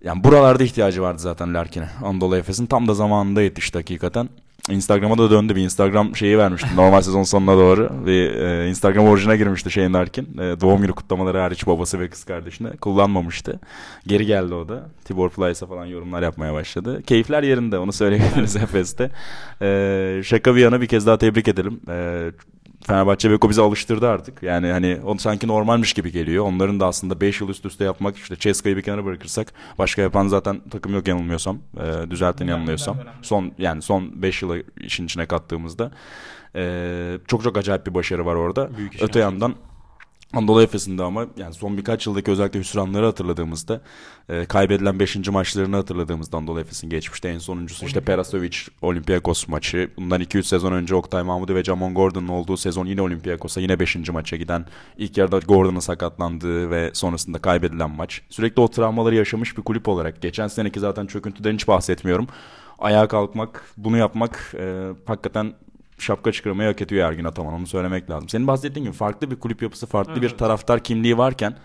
[0.03, 1.89] Yani buralarda ihtiyacı vardı zaten Larkin'e.
[2.03, 4.29] Anadolu Efes'in tam da zamanında yetişti hakikaten.
[4.70, 7.89] Instagram'a da döndü bir Instagram şeyi vermişti normal sezon sonuna doğru.
[8.05, 10.38] Bir e, Instagram orijine girmişti Shane Larkin.
[10.38, 13.60] E, doğum günü kutlamaları hariç babası ve kız kardeşine kullanmamıştı.
[14.08, 14.89] Geri geldi o da.
[15.05, 17.03] Tibor Plyce'a falan yorumlar yapmaya başladı.
[17.03, 19.12] Keyifler yerinde onu söyleyebiliriz Efes'te.
[19.62, 21.79] E, şaka bir yana bir kez daha tebrik edelim.
[21.89, 22.32] E,
[22.87, 24.43] Fenerbahçe Beko bizi alıştırdı artık.
[24.43, 26.45] Yani hani onu sanki normalmiş gibi geliyor.
[26.45, 30.27] Onların da aslında 5 yıl üst üste yapmak işte Ceska'yı bir kenara bırakırsak başka yapan
[30.27, 31.57] zaten takım yok yanılmıyorsam.
[31.77, 32.98] E, düzeltin yanılmıyorsam.
[33.22, 35.91] Son yani son 5 yılı işin içine kattığımızda
[36.55, 38.77] e, çok çok acayip bir başarı var orada.
[38.77, 39.55] Büyük Öte yandan
[40.33, 43.81] Anadolu Efes'inde ama yani son birkaç yıldaki özellikle hüsranları hatırladığımızda
[44.29, 45.29] e, kaybedilen 5.
[45.29, 49.91] maçlarını hatırladığımızda Anadolu Efes'in geçmişte en sonuncusu işte Perasovic Olympiakos maçı.
[49.98, 54.09] Bundan 2-3 sezon önce Oktay Mahmudi ve Jamon Gordon'un olduğu sezon yine Olympiakos'a yine 5.
[54.09, 54.65] maça giden
[54.98, 58.22] ilk yarıda Gordon'un sakatlandığı ve sonrasında kaybedilen maç.
[58.29, 62.27] Sürekli o travmaları yaşamış bir kulüp olarak geçen seneki zaten çöküntüden hiç bahsetmiyorum.
[62.79, 65.53] Ayağa kalkmak, bunu yapmak e, hakikaten
[65.98, 68.29] şapka çıkarmayı hak ediyor Ergin Ataman onu söylemek lazım.
[68.29, 70.24] Senin bahsettiğin gibi farklı bir kulüp yapısı, farklı evet.
[70.24, 71.58] bir taraftar kimliği varken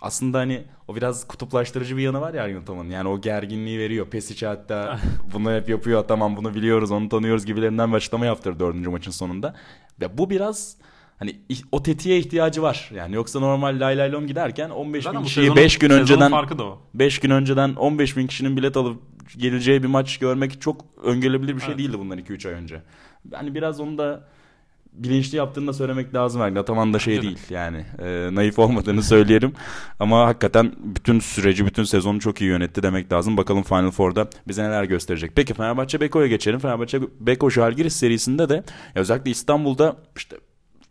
[0.00, 2.90] aslında hani o biraz kutuplaştırıcı bir yanı var ya Ergin Ataman'ın.
[2.90, 4.06] Yani o gerginliği veriyor.
[4.06, 5.00] Pesic hatta
[5.32, 6.04] bunu hep yapıyor.
[6.08, 9.54] Tamam bunu biliyoruz, onu tanıyoruz gibilerinden bir açıklama yaptırdı dördüncü maçın sonunda.
[10.00, 10.76] Ve bu biraz
[11.18, 11.36] hani
[11.72, 12.90] o tetiğe ihtiyacı var.
[12.94, 16.32] Yani yoksa normal lay lay lom giderken 15 Zaten bin kişiyi 5 gün önceden
[16.94, 19.02] 5 gün önceden 15 bin kişinin bilet alıp
[19.36, 21.78] geleceği bir maç görmek çok öngörülebilir bir şey evet.
[21.78, 22.82] değildi bundan 2-3 ay önce.
[23.32, 24.24] Yani biraz onu da
[24.92, 26.40] bilinçli yaptığını da söylemek lazım.
[26.40, 29.52] Yani Ataman da şey değil yani e, naif olmadığını söyleyelim.
[30.00, 33.36] Ama hakikaten bütün süreci, bütün sezonu çok iyi yönetti demek lazım.
[33.36, 35.32] Bakalım Final Four'da bize neler gösterecek.
[35.34, 36.58] Peki Fenerbahçe Beko'ya geçelim.
[36.58, 40.36] Fenerbahçe Beko Jalgiris serisinde de özellikle İstanbul'da işte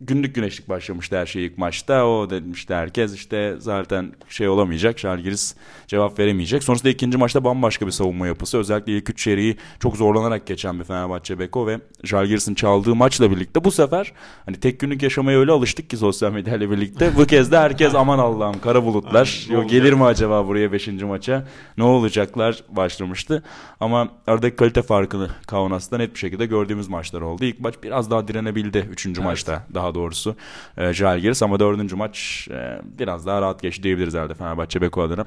[0.00, 2.06] günlük güneşlik başlamıştı her şey ilk maçta.
[2.06, 4.98] O demişti herkes işte zaten şey olamayacak.
[4.98, 5.54] Şalgiris
[5.86, 6.62] cevap veremeyecek.
[6.62, 8.58] Sonrasında ikinci maçta bambaşka bir savunma yapısı.
[8.58, 13.64] Özellikle ilk üç çeyreği çok zorlanarak geçen bir Fenerbahçe Beko ve Şalgiris'in çaldığı maçla birlikte
[13.64, 14.12] bu sefer
[14.46, 17.16] hani tek günlük yaşamaya öyle alıştık ki sosyal medyayla birlikte.
[17.16, 19.46] Bu kez de herkes aman Allah'ım kara bulutlar.
[19.50, 21.46] Yo, gelir mi acaba buraya beşinci maça?
[21.78, 23.42] Ne olacaklar başlamıştı.
[23.80, 27.44] Ama aradaki kalite farkını Kaunas'ta net bir şekilde gördüğümüz maçlar oldu.
[27.44, 29.30] İlk maç biraz daha direnebildi üçüncü evet.
[29.30, 29.66] maçta.
[29.74, 30.36] Daha daha doğrusu
[30.76, 35.26] e, Jalgiris ama dördüncü maç e, biraz daha rahat geçti diyebiliriz herhalde Fenerbahçe Beko adına.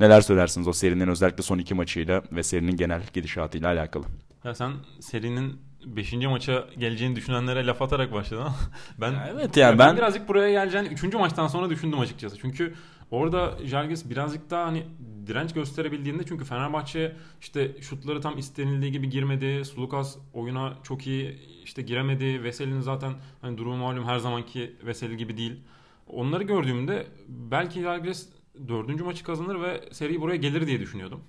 [0.00, 4.04] Neler söylersiniz o serinin özellikle son iki maçıyla ve serinin genel gidişatıyla alakalı?
[4.44, 6.12] Ya sen serinin 5.
[6.12, 8.48] maça geleceğini düşünenlere laf atarak başladın
[9.00, 11.14] ben ya evet yani ben, ben birazcık buraya geleceğini 3.
[11.14, 12.38] maçtan sonra düşündüm açıkçası.
[12.38, 12.74] Çünkü
[13.12, 14.86] orada Jalgiris birazcık daha hani
[15.26, 19.64] direnç gösterebildiğinde çünkü Fenerbahçe işte şutları tam istenildiği gibi girmedi.
[19.64, 22.44] Sulukas oyuna çok iyi işte giremedi.
[22.44, 25.60] Veseli'nin zaten hani durumu malum her zamanki Veseli gibi değil.
[26.06, 28.28] Onları gördüğümde belki Jalgiris
[28.68, 31.20] dördüncü maçı kazanır ve seri buraya gelir diye düşünüyordum.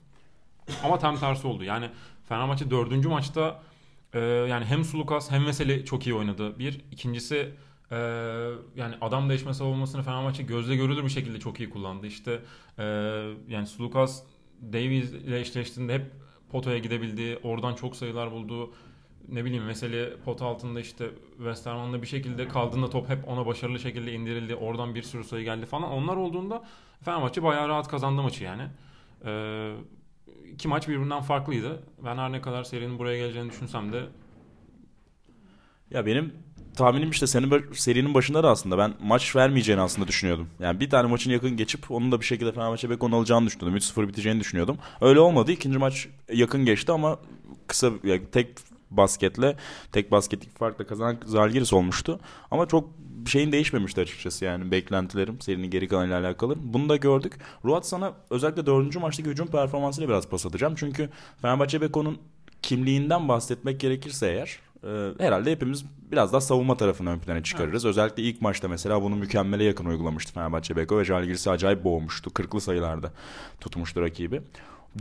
[0.83, 1.63] Ama tam tersi oldu.
[1.63, 1.89] Yani
[2.29, 3.61] Fenerbahçe dördüncü maçta
[4.13, 6.59] e, yani hem Sulukas hem Veseli çok iyi oynadı.
[6.59, 6.81] Bir.
[6.91, 7.53] ikincisi
[7.93, 7.99] e, e,
[8.75, 12.07] yani adam değişme savunmasını Fenerbahçe gözle görülür bir şekilde çok iyi kullandı.
[12.07, 12.39] İşte
[12.77, 12.83] e,
[13.47, 14.23] yani Sulukas
[14.61, 16.11] Davies ile eşleştiğinde hep
[16.51, 17.39] potaya gidebildi.
[17.43, 18.73] Oradan çok sayılar buldu.
[19.29, 24.13] Ne bileyim mesela pot altında işte Westerman'da bir şekilde kaldığında top hep ona başarılı şekilde
[24.13, 24.55] indirildi.
[24.55, 25.91] Oradan bir sürü sayı geldi falan.
[25.91, 26.63] Onlar olduğunda
[27.01, 28.63] Fenerbahçe bayağı rahat kazandı maçı yani.
[29.25, 29.75] Ee,
[30.53, 31.83] iki maç birbirinden farklıydı.
[32.05, 34.05] Ben her ne kadar serinin buraya geleceğini düşünsem de
[35.91, 36.33] Ya benim
[36.75, 40.47] tahminim işte senin serinin başında da aslında ben maç vermeyeceğini aslında düşünüyordum.
[40.59, 43.77] Yani bir tane maçın yakın geçip onun da bir şekilde Fenerbahçe Beko'nun alacağını düşünüyordum.
[43.77, 44.77] 3-0 biteceğini düşünüyordum.
[45.01, 45.51] Öyle olmadı.
[45.51, 47.19] İkinci maç yakın geçti ama
[47.67, 48.47] kısa yani tek
[48.91, 49.55] basketle
[49.91, 52.19] tek basketlik farkla kazanan Zalgiris olmuştu.
[52.51, 52.89] Ama çok
[53.27, 56.55] şeyin değişmemişti açıkçası yani beklentilerim serinin geri kalanıyla alakalı.
[56.59, 57.33] Bunu da gördük.
[57.65, 60.73] Ruat sana özellikle dördüncü maçtaki hücum performansıyla biraz pas atacağım.
[60.77, 61.09] Çünkü
[61.41, 62.17] Fenerbahçe Beko'nun
[62.61, 67.85] kimliğinden bahsetmek gerekirse eğer e, herhalde hepimiz biraz daha savunma tarafını ön plana çıkarırız.
[67.85, 72.33] Özellikle ilk maçta mesela bunu mükemmele yakın uygulamıştı Fenerbahçe Beko ve Žalgiris'i acayip boğmuştu.
[72.33, 73.11] Kırklı sayılarda
[73.59, 74.41] tutmuştu rakibi.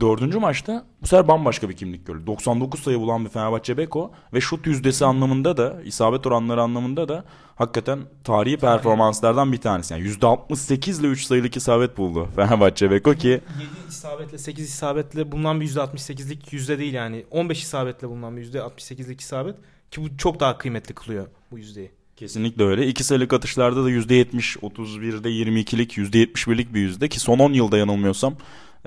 [0.00, 2.26] Dördüncü maçta bu sefer bambaşka bir kimlik gördü.
[2.26, 7.24] 99 sayı bulan bir Fenerbahçe Beko ve şut yüzdesi anlamında da isabet oranları anlamında da
[7.56, 9.94] hakikaten tarihi performanslardan bir tanesi.
[9.94, 13.40] Yani %68 ile 3 sayılık isabet buldu Fenerbahçe Beko ki 7
[13.88, 17.24] isabetle 8 isabetle bulunan bir %68'lik yüzde değil yani.
[17.30, 19.56] 15 isabetle bulunan bir %68'lik isabet
[19.90, 21.90] ki bu çok daha kıymetli kılıyor bu yüzdeyi.
[22.16, 22.86] Kesinlikle öyle.
[22.86, 28.34] İki sayılık atışlarda da %70, 31'de 22'lik, %71'lik bir yüzde ki son 10 yılda yanılmıyorsam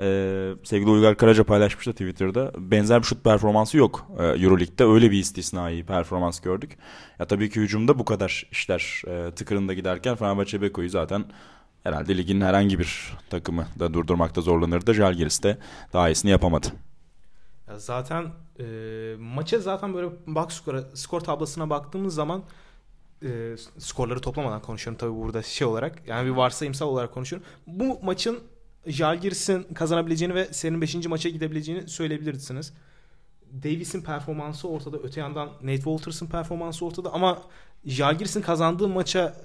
[0.00, 2.52] e, sevgili Uygar Karaca paylaşmıştı Twitter'da.
[2.58, 4.84] Benzer bir şut performansı yok e, Euroleague'de.
[4.84, 6.78] Öyle bir istisnai performans gördük.
[7.18, 11.24] Ya tabii ki hücumda bu kadar işler e, tıkırında giderken Fenerbahçe Beko'yu zaten
[11.82, 14.94] herhalde ligin herhangi bir takımı da durdurmakta zorlanırdı.
[14.94, 15.58] Žalgiris de
[15.92, 16.66] daha iyisini yapamadı.
[17.68, 18.24] Ya zaten
[18.58, 18.64] e,
[19.18, 22.42] maça zaten böyle box skora, skor tablasına baktığımız zaman
[23.22, 26.02] e, skorları toplamadan konuşuyorum tabii burada şey olarak.
[26.06, 27.48] Yani bir varsayımsal olarak konuşuyorum.
[27.66, 28.38] Bu maçın
[28.86, 30.94] Jalgiris'in kazanabileceğini ve serinin 5.
[31.06, 32.72] maça gidebileceğini söyleyebilirsiniz.
[33.64, 34.96] Davis'in performansı ortada.
[34.98, 37.12] Öte yandan Nate Walters'ın performansı ortada.
[37.12, 37.42] Ama
[37.84, 39.36] Jalgiris'in kazandığı maça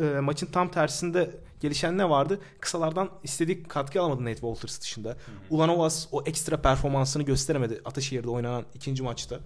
[0.00, 2.40] e, maçın tam tersinde gelişen ne vardı?
[2.60, 5.16] Kısalardan istediği katkı alamadı Nate Walters dışında.
[5.50, 9.40] Ulanovas o ekstra performansını gösteremedi Ataşehir'de oynanan ikinci maçta.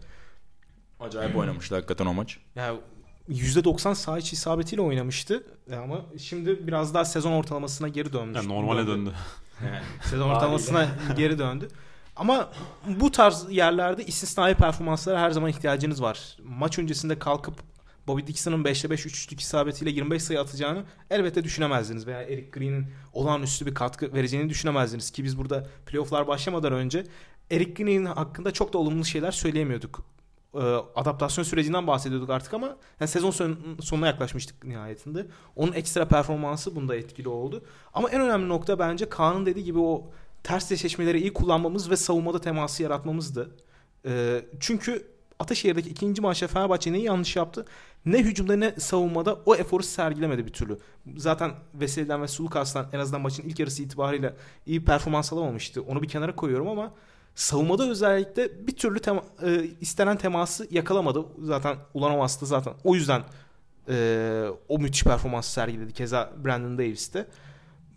[1.00, 2.38] Acayip oynamıştı hakikaten o maç.
[2.56, 2.78] Yani
[3.30, 5.46] %90 saha içi isabetiyle oynamıştı.
[5.70, 8.36] E, Ama şimdi biraz daha sezon ortalamasına geri dönmüş.
[8.36, 9.12] yani normale döndü.
[10.02, 11.68] Sezon ortalamasına geri döndü.
[12.16, 12.50] Ama
[12.86, 16.36] bu tarz yerlerde istisnai performanslara her zaman ihtiyacınız var.
[16.44, 17.54] Maç öncesinde kalkıp
[18.06, 22.06] Bobby Dixon'ın 5'te 5 üçlük isabetiyle 25 sayı atacağını elbette düşünemezdiniz.
[22.06, 25.10] Veya Eric Green'in olağanüstü bir katkı vereceğini düşünemezdiniz.
[25.10, 27.04] Ki biz burada playofflar başlamadan önce
[27.50, 30.13] Eric Green'in hakkında çok da olumlu şeyler söyleyemiyorduk.
[30.54, 30.58] Ee,
[30.94, 35.26] adaptasyon sürecinden bahsediyorduk artık ama yani sezon son- sonuna yaklaşmıştık nihayetinde.
[35.56, 37.64] Onun ekstra performansı bunda etkili oldu.
[37.94, 40.10] Ama en önemli nokta bence Kaan'ın dediği gibi o
[40.42, 43.50] ters eşleşmeleri iyi kullanmamız ve savunmada teması yaratmamızdı.
[44.06, 45.06] Ee, çünkü
[45.38, 47.64] Ataşehir'deki ikinci maçta Fenerbahçe neyi yanlış yaptı?
[48.06, 50.78] Ne hücumda ne savunmada o eforu sergilemedi bir türlü.
[51.16, 54.34] Zaten Veseli'den ve Sulukas'tan en azından maçın ilk yarısı itibariyle
[54.66, 55.82] iyi performans alamamıştı.
[55.82, 56.92] Onu bir kenara koyuyorum ama
[57.34, 61.24] savunmada özellikle bir türlü tema- e, istenen teması yakalamadı.
[61.38, 63.22] Zaten Ulanovas da zaten o yüzden
[63.88, 65.92] e, o müthiş performansı sergiledi.
[65.92, 67.26] Keza Brandon Davis de.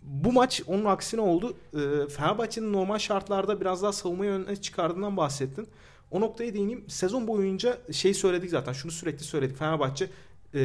[0.02, 1.56] Bu maç onun aksine oldu.
[1.74, 5.68] E, Fenerbahçe'nin normal şartlarda biraz daha savunmayı öne çıkardığından bahsettin.
[6.10, 6.84] O noktaya değineyim.
[6.88, 8.72] Sezon boyunca şey söyledik zaten.
[8.72, 9.56] Şunu sürekli söyledik.
[9.56, 10.10] Fenerbahçe
[10.54, 10.60] e,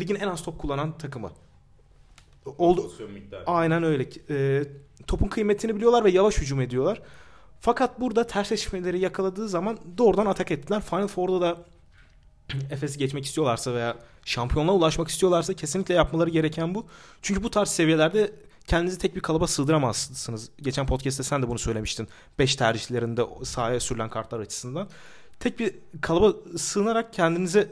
[0.00, 1.30] ligin en az top kullanan takımı.
[2.58, 2.90] Oldu.
[3.46, 4.08] Aynen öyle.
[4.30, 4.64] E,
[5.06, 7.02] topun kıymetini biliyorlar ve yavaş hücum ediyorlar.
[7.60, 10.82] Fakat burada ters eşleşmeleri yakaladığı zaman doğrudan atak ettiler.
[10.82, 11.56] Final Four'da da
[12.70, 16.86] Efes'i geçmek istiyorlarsa veya şampiyonluğa ulaşmak istiyorlarsa kesinlikle yapmaları gereken bu.
[17.22, 18.32] Çünkü bu tarz seviyelerde
[18.66, 20.50] kendinizi tek bir kalıba sığdıramazsınız.
[20.62, 22.08] Geçen podcast'te sen de bunu söylemiştin.
[22.38, 24.88] 5 tercihlerinde sahaya sürülen kartlar açısından.
[25.40, 27.68] Tek bir kalıba sığınarak kendinizi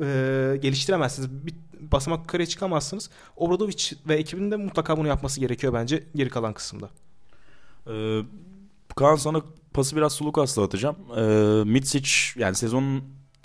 [0.00, 1.30] e, geliştiremezsiniz.
[1.46, 3.10] Bir basamak yukarıya çıkamazsınız.
[3.36, 6.90] Obradovic ve ekibinin de mutlaka bunu yapması gerekiyor bence geri kalan kısımda.
[7.86, 8.22] Ee,
[8.98, 9.42] Kaan sana
[9.74, 10.96] pası biraz Sulukas'la atacağım.
[11.16, 11.22] Ee,
[11.64, 13.04] Mitsic yani sezonun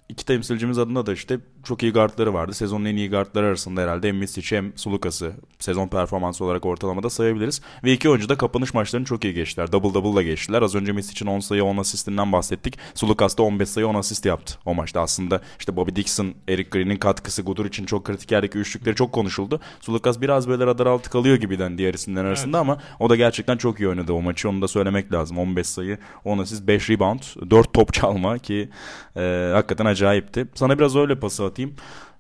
[0.10, 2.54] iki temsilcimiz adına da işte çok iyi guardları vardı.
[2.54, 7.62] Sezonun en iyi guardları arasında herhalde hem Mitsic hem Sulukas'ı sezon performansı olarak ortalamada sayabiliriz.
[7.84, 9.72] Ve iki oyuncu da kapanış maçlarını çok iyi geçtiler.
[9.72, 10.62] Double double'la geçtiler.
[10.62, 12.78] Az önce Mitsic'in 10 sayı 10 asistinden bahsettik.
[12.94, 15.02] Sulukas da 15 sayı 10 asist yaptı o maçta.
[15.02, 19.60] Aslında işte Bobby Dixon, Eric Green'in katkısı Gudur için çok kritik yerdeki üçlükleri çok konuşuldu.
[19.82, 23.80] Sulukas biraz böyle radar altı kalıyor gibiden diğer isimler arasında ama o da gerçekten çok
[23.80, 24.50] iyi oynadı o maçı.
[24.50, 25.38] Onu da söylemek lazım.
[25.38, 28.70] 15 sayı, 10 asist, 5 rebound, 4 top çalma ki
[29.16, 30.48] e, hakikaten acayipti.
[30.56, 31.76] Sana biraz öyle pası atayım.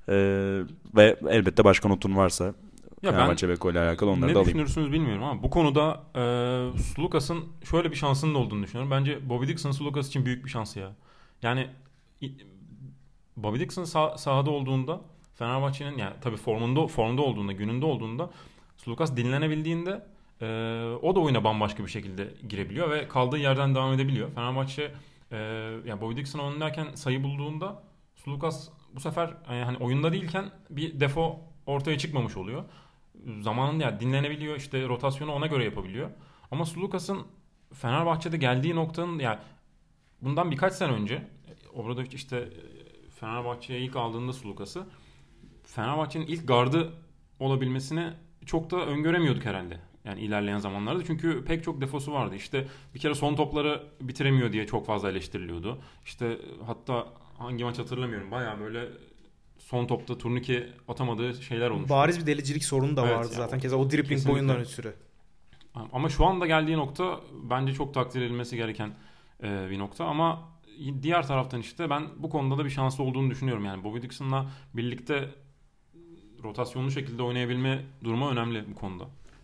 [0.10, 0.13] Ee,
[0.96, 2.46] ve elbette başka notun varsa
[3.04, 4.48] Ya Fenerbahçe Beko ile alakalı onları ne da alayım.
[4.48, 6.24] düşünürsünüz bilmiyorum ama bu konuda e,
[6.82, 8.91] Sulukas'ın şöyle bir şansının olduğunu düşünüyorum.
[8.91, 10.91] Bence Bobby Dixon Sulukas için büyük bir şans ya.
[11.41, 11.67] Yani
[13.38, 15.02] Bobby Dixon sah- sahada olduğunda
[15.36, 18.30] Fenerbahçe'nin yani tabii formunda formda olduğunda, gününde olduğunda
[18.78, 20.06] Sulukas dinlenebildiğinde
[20.41, 20.46] e,
[21.02, 24.32] o da oyuna bambaşka bir şekilde girebiliyor ve kaldığı yerden devam edebiliyor.
[24.36, 24.91] Fenerbahçe
[25.32, 25.38] e,
[25.86, 27.84] yani Bobby Dixon oynarken sayı bulduğunda
[28.26, 32.64] Sulukas bu sefer e, hani oyunda değilken bir defo ortaya çıkmamış oluyor.
[33.42, 36.10] Zamanında yani dinlenebiliyor işte rotasyonu ona göre yapabiliyor.
[36.52, 37.28] Ama Sulukas'ın
[37.74, 39.40] Fenerbahçe'de geldiği noktanın yani
[40.22, 41.28] bundan birkaç sene önce
[41.74, 44.88] Obradovic işte e, Fenerbahçe'ye ilk aldığında Sulukas'ı
[45.64, 46.94] Fenerbahçe'nin ilk gardı
[47.40, 48.14] olabilmesini
[48.46, 49.80] çok da öngöremiyorduk herhalde.
[50.06, 52.36] Yani ilerleyen zamanlarda çünkü pek çok defosu vardı.
[52.36, 55.82] İşte bir kere son topları bitiremiyor diye çok fazla eleştiriliyordu.
[56.06, 58.32] İşte hatta hangi maç hatırlamıyorum.
[58.32, 58.88] Baya böyle
[59.60, 61.89] son topta turnike atamadığı şeyler olmuş.
[61.89, 63.58] Bariz bir delicilik sorunu da Evet, vardı yani zaten.
[63.58, 64.32] o- Keza o dribbling kesinlikle.
[64.32, 64.93] boyundan ötürü.
[65.93, 67.19] Ama şu anda geldiği nokta
[67.50, 68.91] bence çok takdir edilmesi gereken
[69.43, 70.41] e, bir nokta ama
[71.02, 73.65] diğer taraftan işte ben bu konuda da bir şanslı olduğunu düşünüyorum.
[73.65, 75.30] Yani Bobby Dixon'la birlikte
[76.43, 79.04] rotasyonlu şekilde oynayabilme durumu önemli bu konuda.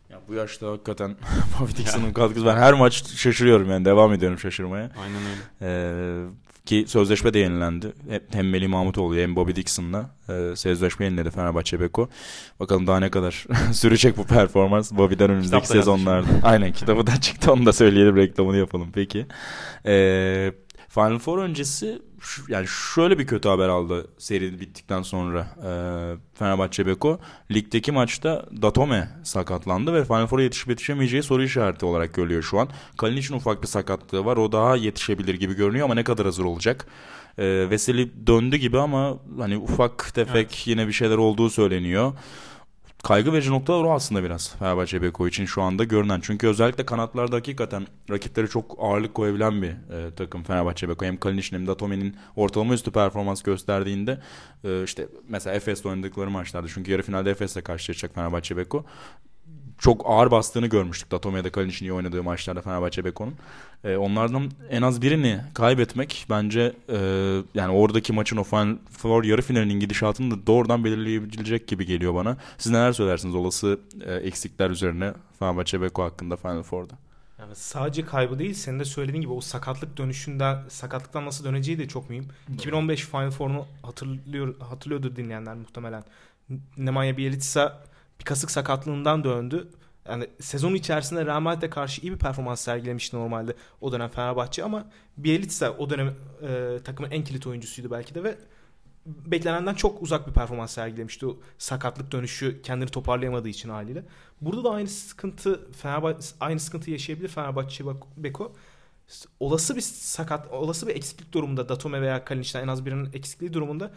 [0.09, 1.15] Ya bu yaşta hakikaten
[1.59, 2.45] Bobby Dixon'ın katkısı.
[2.45, 4.91] Ben her maç şaşırıyorum yani devam ediyorum şaşırmaya.
[5.01, 5.41] Aynen öyle.
[5.61, 6.25] Ee,
[6.65, 7.93] ki sözleşme de yenilendi.
[8.31, 12.09] Hem- Melih Mahmutoğlu hem Bobby Dixon'la e, sözleşme yeniledi Fenerbahçe Beko.
[12.59, 16.27] Bakalım daha ne kadar sürecek bu performans Bobby'den önümüzdeki sezonlarda.
[16.43, 19.25] Aynen kitabı da çıktı onu da söyleyelim reklamını yapalım peki.
[19.85, 20.51] Ee,
[20.89, 22.01] Final Four öncesi
[22.47, 25.71] yani şöyle bir kötü haber aldı seri bittikten sonra e,
[26.33, 27.19] Fenerbahçe Beko.
[27.51, 32.69] Ligdeki maçta Datome sakatlandı ve Final Four'a yetişip yetişemeyeceği soru işareti olarak görülüyor şu an.
[32.97, 34.37] Kalinic'in ufak bir sakatlığı var.
[34.37, 36.87] O daha yetişebilir gibi görünüyor ama ne kadar hazır olacak?
[37.37, 40.67] E, Veseli döndü gibi ama hani ufak tefek Evet.
[40.67, 42.13] yine bir şeyler olduğu söyleniyor.
[43.03, 46.19] Kaygı verici noktalar o aslında biraz Fenerbahçe Beko için şu anda görünen.
[46.23, 51.05] Çünkü özellikle kanatlarda hakikaten rakipleri çok ağırlık koyabilen bir e, takım Fenerbahçe Beko.
[51.05, 54.21] Hem Kalinic'in hem Datome'nin ortalama üstü performans gösterdiğinde
[54.63, 58.85] e, işte mesela Efes'le oynadıkları maçlarda çünkü yarı finalde Efes'le karşılaşacak Fenerbahçe Beko.
[59.79, 63.35] Çok ağır bastığını görmüştük Datome'de Kalinic'in iyi oynadığı maçlarda Fenerbahçe Beko'nun.
[63.83, 66.97] E, onlardan en az birini kaybetmek bence e,
[67.53, 72.37] yani oradaki maçın o Final Four yarı finalinin gidişatını da doğrudan belirleyebilecek gibi geliyor bana.
[72.57, 76.93] Siz neler söylersiniz olası e, eksikler üzerine Fenerbahçe Beko hakkında Final Four'da?
[77.39, 81.87] Yani sadece kaybı değil senin de söylediğin gibi o sakatlık dönüşünden sakatlıktan nasıl döneceği de
[81.87, 82.27] çok mühim.
[82.53, 86.03] 2015 Final Four'unu hatırlıyor hatırlıyordur dinleyenler muhtemelen.
[86.77, 87.79] Nemanja Bjelica
[88.19, 89.67] bir kasık sakatlığından döndü.
[90.07, 94.87] Yani sezon içerisinde Real Madrid'e karşı iyi bir performans sergilemişti normalde o dönem Fenerbahçe ama
[95.17, 98.37] Bjelica o dönem e, takımın en kilit oyuncusuydu belki de ve
[99.05, 101.27] beklenenden çok uzak bir performans sergilemişti.
[101.27, 104.03] O sakatlık dönüşü kendini toparlayamadığı için haliyle.
[104.41, 107.83] Burada da aynı sıkıntı Fenerbahçe aynı sıkıntı yaşayabilir Fenerbahçe
[108.17, 108.55] Beko.
[109.39, 113.91] Olası bir sakat, olası bir eksiklik durumunda Datome veya Kalinic'den en az birinin eksikliği durumunda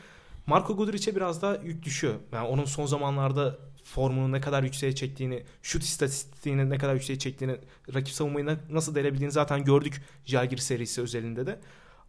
[0.46, 2.14] Marco Guduric'e biraz daha yük düşüyor.
[2.32, 7.56] Yani onun son zamanlarda formunu ne kadar yükseğe çektiğini, şut istatistiğini ne kadar yükseğe çektiğini,
[7.94, 11.60] rakip savunmayı na- nasıl delebildiğini zaten gördük Jalgir serisi özelinde de.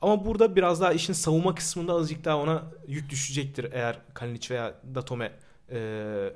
[0.02, 4.74] Ama burada biraz daha işin savunma kısmında azıcık daha ona yük düşecektir eğer Kalinic veya
[4.96, 5.32] Datome
[5.72, 6.34] e,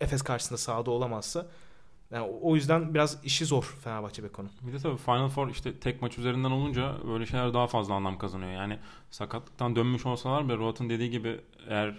[0.00, 1.46] Efes karşısında sahada olamazsa.
[2.10, 4.50] Yani o yüzden biraz işi zor Fenerbahçe Beko'nun.
[4.62, 8.18] Bir de tabii Final Four işte tek maç üzerinden olunca böyle şeyler daha fazla anlam
[8.18, 8.52] kazanıyor.
[8.52, 8.78] Yani
[9.10, 11.94] sakatlıktan dönmüş olsalar bile Roat'ın dediği gibi eğer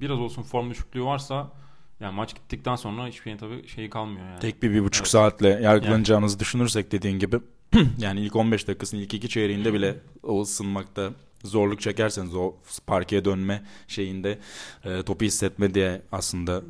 [0.00, 1.50] biraz olsun form düşüklüğü varsa
[2.00, 4.40] yani maç gittikten sonra hiçbir şeyin tabii şeyi kalmıyor yani.
[4.40, 5.10] Tek bir, bir buçuk Evet.
[5.10, 7.40] saatle yargılanacağınızı düşünürsek dediğin gibi
[7.98, 11.10] yani ilk 15 dakikasının ilk iki çeyreğinde bile o ısınmakta
[11.44, 12.54] zorluk çekerseniz o
[12.86, 14.38] parkeye dönme şeyinde
[14.84, 16.62] e, topu hissetme diye aslında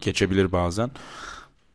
[0.00, 0.90] geçebilir bazen.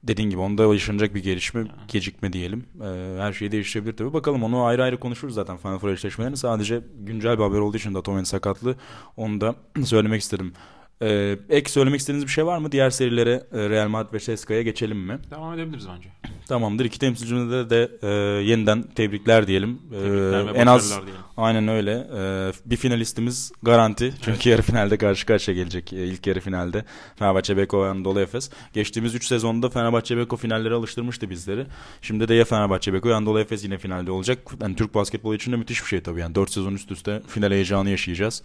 [0.03, 2.65] Dediğin gibi onda yaşanacak bir gelişme, gecikme diyelim.
[2.81, 4.13] E, her şey değişebilir tabii.
[4.13, 6.37] Bakalım onu ayrı ayrı konuşuruz zaten Final Four eşleşmelerini.
[6.37, 8.75] Sadece güncel bir haber olduğu için Datome'nin sakatlığı
[9.17, 10.53] onu da söylemek istedim.
[11.01, 12.71] E, ek söylemek istediğiniz bir şey var mı?
[12.71, 15.19] Diğer serilere e, Real Madrid ve CSKA'ya geçelim mi?
[15.31, 16.09] Devam edebiliriz bence.
[16.47, 16.85] Tamamdır.
[16.85, 18.07] İki temsilcimize de e,
[18.43, 19.79] yeniden tebrikler diyelim.
[19.91, 21.13] E, Tebrikler ve en az diyelim.
[21.37, 21.91] aynen öyle.
[22.17, 24.13] E, bir finalistimiz garanti.
[24.21, 26.85] Çünkü yarı finalde karşı karşıya gelecek e, ilk yarı finalde.
[27.15, 28.49] Fenerbahçe Beko ve Anadolu Efes.
[28.73, 31.65] Geçtiğimiz 3 sezonda Fenerbahçe Beko finallere alıştırmıştı bizleri.
[32.01, 34.39] Şimdi de ya Fenerbahçe Beko ya Anadolu Efes yine finalde olacak.
[34.61, 36.19] Yani Türk basketbolu için de müthiş bir şey tabii.
[36.19, 38.43] Yani 4 sezon üst üste final heyecanı yaşayacağız.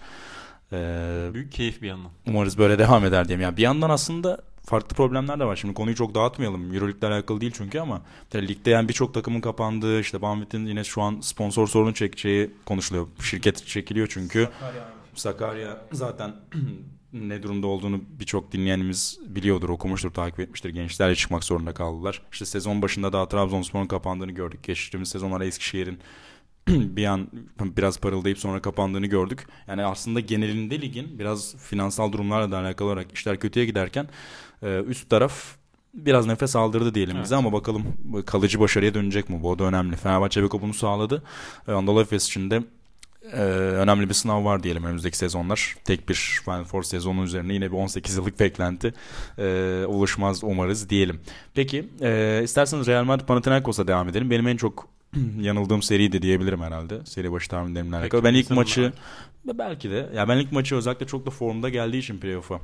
[0.72, 2.10] E, Büyük keyif bir yandan.
[2.26, 3.42] Umarız böyle devam eder diyeyim.
[3.42, 5.56] Yani bir yandan aslında farklı problemler de var.
[5.56, 6.74] Şimdi konuyu çok dağıtmayalım.
[6.74, 11.02] Euroleague'le alakalı değil çünkü ama tabii ligde yani birçok takımın kapandığı, işte Banvit'in yine şu
[11.02, 13.06] an sponsor sorunu çekeceği konuşuluyor.
[13.20, 14.48] Şirket çekiliyor çünkü.
[15.14, 16.36] Sakarya zaten
[17.12, 20.70] ne durumda olduğunu birçok dinleyenimiz biliyordur, okumuştur, takip etmiştir.
[20.70, 22.22] Gençlerle çıkmak zorunda kaldılar.
[22.32, 24.62] İşte sezon başında daha Trabzonspor'un kapandığını gördük.
[24.62, 25.98] Geçtiğimiz sezonlarda Eskişehir'in
[26.68, 27.28] bir an
[27.60, 29.46] biraz parıldayıp sonra kapandığını gördük.
[29.68, 34.08] Yani aslında genelinde ligin biraz finansal durumlarla da alakalı olarak işler kötüye giderken
[34.62, 35.56] e, üst taraf
[35.94, 37.24] biraz nefes aldırdı diyelim evet.
[37.24, 37.82] bize ama bakalım
[38.26, 39.42] kalıcı başarıya dönecek mi?
[39.42, 39.96] Bu da önemli.
[39.96, 41.22] Fenerbahçe Beko bunu sağladı.
[41.68, 42.62] E, Anadolu Efes için de
[43.32, 45.76] e, önemli bir sınav var diyelim önümüzdeki sezonlar.
[45.84, 48.94] Tek bir Final Four sezonu üzerine yine bir 18 yıllık beklenti
[49.38, 49.44] e,
[49.88, 51.20] oluşmaz umarız diyelim.
[51.54, 54.30] Peki e, isterseniz Real Madrid Panathinaikos'a devam edelim.
[54.30, 54.88] Benim en çok
[55.40, 57.06] yanıldığım seri de diyebilirim herhalde.
[57.06, 58.24] Seri başı tahminlerimle alakalı.
[58.24, 58.92] Ben ilk maçı
[59.44, 62.60] belki de ya ben ilk maçı özellikle çok da formda geldiği için playoff'a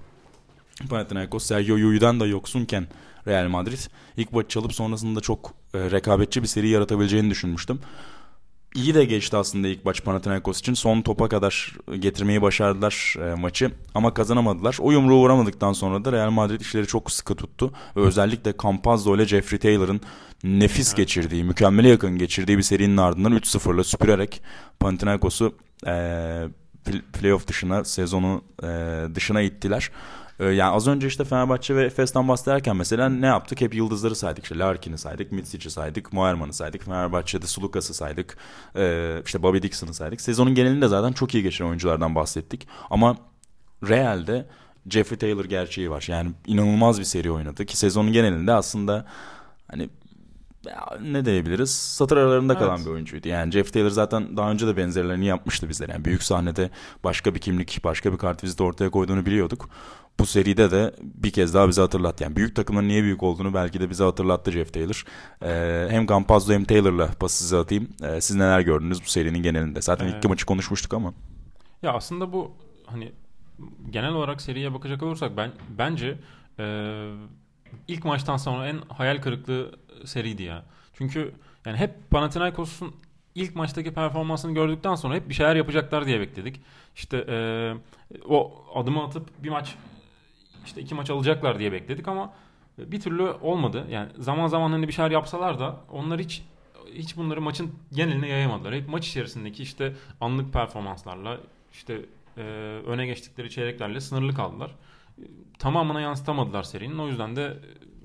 [0.91, 2.87] Panathinaikos Sergio Yuyu'dan da yoksunken
[3.27, 3.79] Real Madrid
[4.17, 7.81] ilk maçı çalıp sonrasında çok e, rekabetçi bir seri yaratabileceğini düşünmüştüm.
[8.75, 10.75] İyi de geçti aslında ilk maç Panathinaikos için.
[10.75, 14.77] Son topa kadar getirmeyi başardılar e, maçı ama kazanamadılar.
[14.81, 17.73] O yumruğu uğramadıktan sonra da Real Madrid işleri çok sıkı tuttu.
[17.97, 20.01] Ve özellikle Campazzo ile Jeffrey Taylor'ın
[20.45, 24.43] nefis geçirdiği, mükemmele yakın geçirdiği bir serinin ardından 3-0'la süpürerek
[24.81, 25.55] Panathinaikos'u
[25.87, 25.93] e,
[27.13, 28.67] playoff dışına, sezonu e,
[29.15, 29.91] dışına ittiler.
[30.39, 33.61] E, yani az önce işte Fenerbahçe ve Efes'ten bahsederken mesela ne yaptık?
[33.61, 34.45] Hep yıldızları saydık.
[34.45, 38.37] İşte Larkin'i saydık, Mitsic'i saydık, Moerman'ı saydık, Fenerbahçe'de Sulukas'ı saydık,
[38.77, 40.21] e, işte Bobby Dixon'ı saydık.
[40.21, 42.69] Sezonun genelinde zaten çok iyi geçen oyunculardan bahsettik.
[42.91, 43.17] Ama
[43.89, 44.47] Real'de
[44.91, 46.05] Jeffrey Taylor gerçeği var.
[46.09, 49.07] Yani inanılmaz bir seri oynadı ki sezonun genelinde aslında
[49.71, 49.89] hani
[51.03, 51.71] ne diyebiliriz?
[51.71, 52.63] Satır aralarında evet.
[52.63, 53.29] kalan bir oyuncuydu.
[53.29, 55.93] Yani Jeff Taylor zaten daha önce de benzerlerini yapmıştı bizlere.
[55.93, 56.71] Yani büyük sahnede
[57.05, 59.69] başka bir kimlik, başka bir kart viziti ortaya koyduğunu biliyorduk.
[60.21, 62.25] Bu seride de bir kez daha bize hatırlattı.
[62.25, 65.05] Yani büyük takımların niye büyük olduğunu belki de bize hatırlattı Jeff Taylor.
[65.43, 67.89] Ee, hem Campazzo hem Taylor'la pası size atayım.
[68.03, 69.83] Ee, siz neler gördünüz bu serinin genelinde?
[69.83, 71.15] Zaten ee, ilk maçı konuşmuştuk ama.
[71.83, 72.53] Ya aslında bu
[72.87, 73.13] hani
[73.91, 76.19] genel olarak seriye bakacak olursak ben bence
[76.59, 76.65] e,
[77.89, 80.65] ilk maçtan sonra en hayal kırıklığı seriydi ya.
[80.95, 81.35] Çünkü
[81.67, 82.95] yani hep Panathinaikos'un
[83.35, 86.61] ilk maçtaki performansını gördükten sonra hep bir şeyler yapacaklar diye bekledik.
[86.97, 87.75] İşte e,
[88.29, 89.75] o adımı atıp bir maç
[90.65, 92.33] işte iki maç alacaklar diye bekledik ama
[92.79, 93.87] bir türlü olmadı.
[93.91, 96.43] Yani zaman zaman hani bir şeyler yapsalar da onlar hiç
[96.95, 98.75] hiç bunları maçın geneline yayamadılar.
[98.75, 101.41] Hep maç içerisindeki işte anlık performanslarla
[101.73, 102.01] işte
[102.37, 102.43] e,
[102.87, 104.71] öne geçtikleri çeyreklerle sınırlı kaldılar.
[105.59, 106.99] Tamamına yansıtamadılar serinin.
[106.99, 107.57] O yüzden de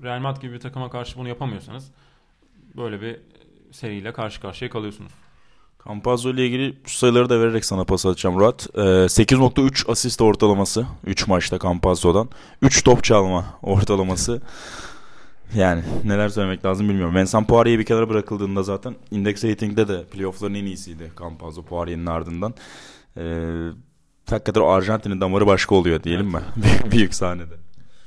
[0.02, 1.92] Real Madrid gibi bir takıma karşı bunu yapamıyorsanız
[2.76, 3.20] böyle bir
[3.70, 5.12] seriyle karşı karşıya kalıyorsunuz.
[5.88, 8.66] Campazzo ile ilgili şu sayıları da vererek sana pas atacağım Murat.
[8.74, 12.28] Ee, 8.3 asist ortalaması 3 maçta Campazzo'dan.
[12.62, 14.42] 3 top çalma ortalaması.
[15.54, 17.14] Yani neler söylemek lazım bilmiyorum.
[17.14, 22.54] Vincent Poirier bir kenara bırakıldığında zaten index rating'de de playoff'ların en iyisiydi Campazzo Poirier'in ardından.
[23.16, 23.68] Ee,
[24.30, 26.84] hakikaten Arjantin'in damarı başka oluyor diyelim evet.
[26.84, 26.90] mi?
[26.92, 27.54] Büyük sahnede.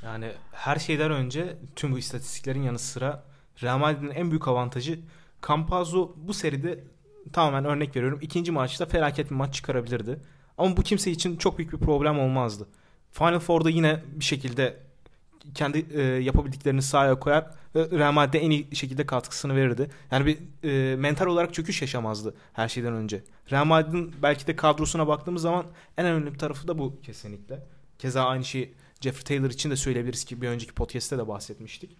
[0.04, 3.24] Yani her şeyden önce tüm bu istatistiklerin yanı sıra
[3.62, 5.00] Real Madrid'in en büyük avantajı
[5.48, 6.84] Campazzo bu seride
[7.32, 8.18] tamamen örnek veriyorum.
[8.22, 10.20] ikinci maçta felaket bir maç çıkarabilirdi.
[10.58, 12.68] Ama bu kimse için çok büyük bir problem olmazdı.
[13.12, 14.76] Final Four'da yine bir şekilde
[15.54, 19.90] kendi e, yapabildiklerini sahaya koyar ve Real Madrid'e en iyi şekilde katkısını verirdi.
[20.10, 20.38] Yani bir
[20.68, 23.22] e, mental olarak çöküş yaşamazdı her şeyden önce.
[23.50, 27.60] Real Madrid'in belki de kadrosuna baktığımız zaman en önemli tarafı da bu kesinlikle.
[27.98, 31.96] Keza aynı şeyi Jeffrey Taylor için de söyleyebiliriz ki bir önceki podcast'te de bahsetmiştik.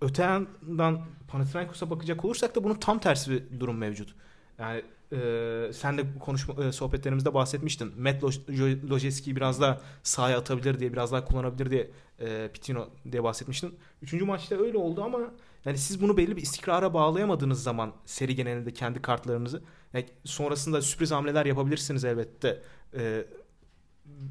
[0.00, 4.14] Öte yandan Panathinaikos'a bakacak olursak da bunun tam tersi bir durum mevcut.
[4.60, 8.02] Yani e, sen de konuşma e, sohbetlerimizde bahsetmiştin.
[8.02, 8.22] Matt
[8.90, 13.78] Lojeski'yi biraz daha sahaya atabilir diye, biraz daha kullanabilir diye e, Pitino diye bahsetmiştin.
[14.02, 15.18] Üçüncü maçta öyle oldu ama
[15.64, 21.10] yani siz bunu belli bir istikrara bağlayamadığınız zaman seri genelinde kendi kartlarınızı yani sonrasında sürpriz
[21.10, 22.62] hamleler yapabilirsiniz elbette.
[22.94, 23.24] E,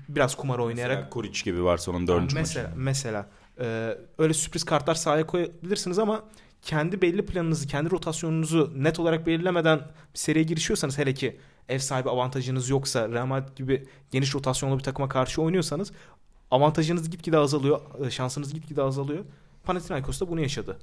[0.10, 0.96] biraz kumar oynayarak.
[0.96, 2.80] Mesela Kuric gibi onun dördüncü mesela, maçı.
[2.80, 6.24] Mesela e, öyle sürpriz kartlar sahaya koyabilirsiniz ama
[6.62, 9.80] kendi belli planınızı, kendi rotasyonunuzu net olarak belirlemeden
[10.14, 14.84] bir seriye girişiyorsanız hele ki ev sahibi avantajınız yoksa Real Madrid gibi geniş rotasyonlu bir
[14.84, 15.92] takıma karşı oynuyorsanız
[16.52, 19.26] avantajınız gitgide azalıyor, e, şansınız gitgide azalıyor.
[19.64, 20.78] Panathinaikos da bunu yaşadı.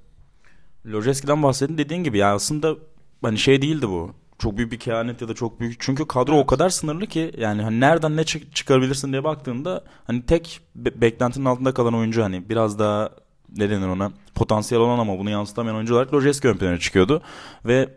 [0.87, 2.77] Lojeski'den bahsedin dediğin gibi ya aslında
[3.23, 6.45] hani şey değildi bu çok büyük bir kehanet ya da çok büyük çünkü kadro evet.
[6.45, 11.01] o kadar sınırlı ki yani hani nereden ne çık- çıkarabilirsin diye baktığında hani tek be-
[11.01, 13.11] beklentinin altında kalan oyuncu hani biraz daha
[13.57, 17.23] ne denir ona potansiyel olan ama bunu yansıtamayan oyuncu olarak Lojeski ön plana çıkıyordu
[17.65, 17.89] ve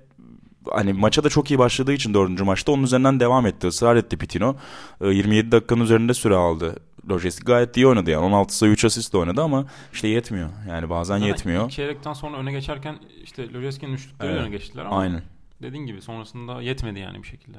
[0.71, 3.67] hani maça da çok iyi başladığı için dördüncü maçta onun üzerinden devam etti.
[3.67, 4.55] ısrar etti Pitino.
[5.01, 6.75] 27 ee, dakikanın üzerinde süre aldı.
[7.09, 8.25] Lojeski gayet iyi oynadı yani.
[8.25, 10.49] 16 sayı 3 asist oynadı ama işte yetmiyor.
[10.69, 11.65] Yani bazen Zaten yetmiyor.
[11.65, 14.41] İlk çeyrekten sonra öne geçerken işte Lojeski'nin üçlükleri evet.
[14.41, 15.21] öne geçtiler ama Aynen
[15.61, 17.57] dediğin gibi sonrasında yetmedi yani bir şekilde.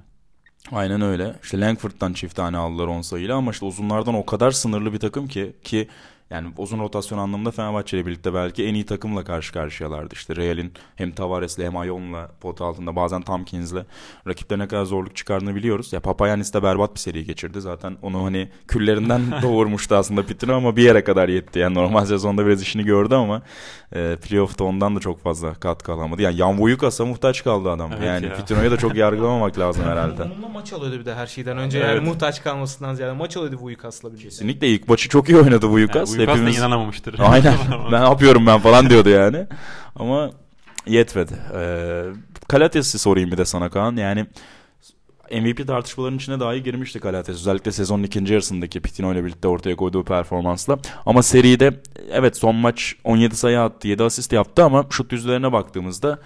[0.72, 1.36] Aynen öyle.
[1.43, 5.28] İşte Langford'dan çift tane aldılar 10 sayıyla ama işte uzunlardan o kadar sınırlı bir takım
[5.28, 5.88] ki ki
[6.31, 10.14] yani uzun rotasyon anlamında Fenerbahçe ile birlikte belki en iyi takımla karşı karşıyalardı.
[10.14, 13.85] İşte Real'in hem Tavares'le hem Ayon'la pot altında bazen Tompkins'le
[14.26, 15.93] rakiplerine kadar zorluk çıkardığını biliyoruz.
[15.93, 17.61] Ya Papayanis de berbat bir seri geçirdi.
[17.61, 21.59] Zaten onu hani küllerinden doğurmuştu aslında Pitino ama bir yere kadar yetti.
[21.59, 23.43] Yani normal sezonda biraz işini gördü ama
[23.95, 26.22] e, playoff'ta ondan da çok fazla katkı alamadı.
[26.22, 27.93] Yani Yan Vuyukas'a muhtaç kaldı adam.
[27.93, 28.34] Evet yani ya.
[28.34, 30.22] Pitino'yu da çok yargılamamak lazım herhalde.
[30.22, 31.88] Onunla maç alıyordu bir de her şeyden önce Evet.
[31.88, 34.28] yani muhtaç kalmasından ziyade maç alıyordu bu Uyukas'la birlikte.
[34.28, 36.16] Kesinlikle ilk maçı çok iyi oynadı Vuyukas.
[36.18, 37.14] Yani Hepimiz inanamamıştır.
[37.18, 37.55] Aynen.
[37.93, 39.47] ben ne yapıyorum ben falan diyordu yani.
[39.97, 40.30] Ama
[40.86, 41.32] yetmedi.
[41.55, 42.03] Ee,
[42.49, 43.97] Kalates'i sorayım bir de sana Kaan.
[43.97, 44.26] Yani
[45.31, 47.37] MVP tartışmalarının içine dahi girmişti Kalates.
[47.37, 50.78] Özellikle sezonun ikinci yarısındaki Pitino ile birlikte ortaya koyduğu performansla.
[51.07, 56.18] Ama seride evet son maç 17 sayı attı, 7 asist yaptı ama şut yüzlerine baktığımızda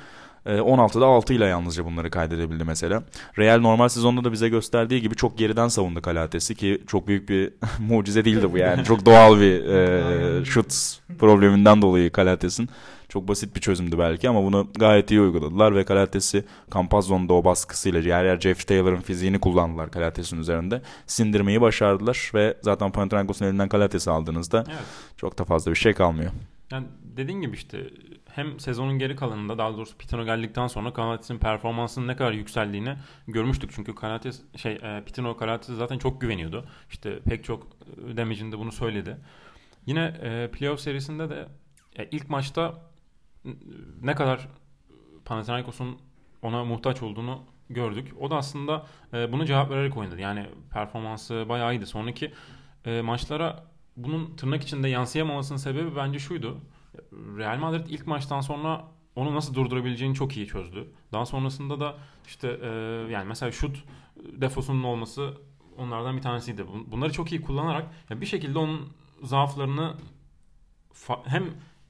[0.47, 3.03] e, 16'da 6 ile yalnızca bunları kaydedebildi mesela.
[3.39, 7.53] Real normal sezonda da bize gösterdiği gibi çok geriden savundu Kalates'i ki çok büyük bir
[7.79, 8.85] mucize değildi bu yani.
[8.85, 12.69] Çok doğal bir e, şut probleminden dolayı Kalates'in
[13.15, 16.45] çok basit bir çözümdü belki ama bunu gayet iyi uyguladılar ve Kalates'i
[16.75, 20.83] Campazzo'nun o baskısıyla yer yer Jeff Taylor'ın fiziğini kullandılar Kalates'in üzerinde.
[21.07, 24.83] Sindirmeyi başardılar ve zaten Panathinaikos'un elinden Kalates'i aldığınızda Evet.
[25.17, 26.33] çok da fazla bir şey kalmıyor.
[26.71, 26.87] Yani
[27.17, 27.91] dediğin gibi işte
[28.31, 32.95] hem sezonun geri kalanında daha doğrusu Pitino geldikten sonra Kalates'in performansının ne kadar yükseldiğini
[33.29, 33.71] görmüştük.
[33.75, 36.65] Çünkü Kalates şey e, Pitino Kalates'e zaten çok güveniyordu.
[36.91, 37.67] İşte pek çok
[38.13, 39.17] e, damage'inde bunu söyledi.
[39.87, 41.49] Yine e, playoff serisinde de
[41.99, 42.94] e, ilk maçta
[44.03, 44.49] ne kadar
[45.25, 45.99] Panathinaikos'un
[46.43, 48.13] ona muhtaç olduğunu gördük.
[48.21, 50.21] O da aslında e, bunu cevap vererek oynadı.
[50.21, 51.87] Yani performansı bayağı iyiydi.
[51.87, 52.33] Sonraki
[52.85, 53.65] e, maçlara
[53.97, 56.59] bunun tırnak içinde yansıyamamasının sebebi bence şuydu.
[57.13, 58.85] Real Madrid ilk maçtan sonra
[59.17, 60.89] onu nasıl durdurabileceğini çok iyi çözdü.
[61.13, 61.95] Daha sonrasında da
[62.27, 62.69] işte e,
[63.13, 63.85] yani mesela şut
[64.17, 65.35] defosunun olması
[65.79, 66.63] onlardan bir tanesiydi.
[66.63, 68.93] Bun- Bunları çok iyi kullanarak bir şekilde onun
[69.23, 69.95] zaaflarını
[71.25, 71.45] hem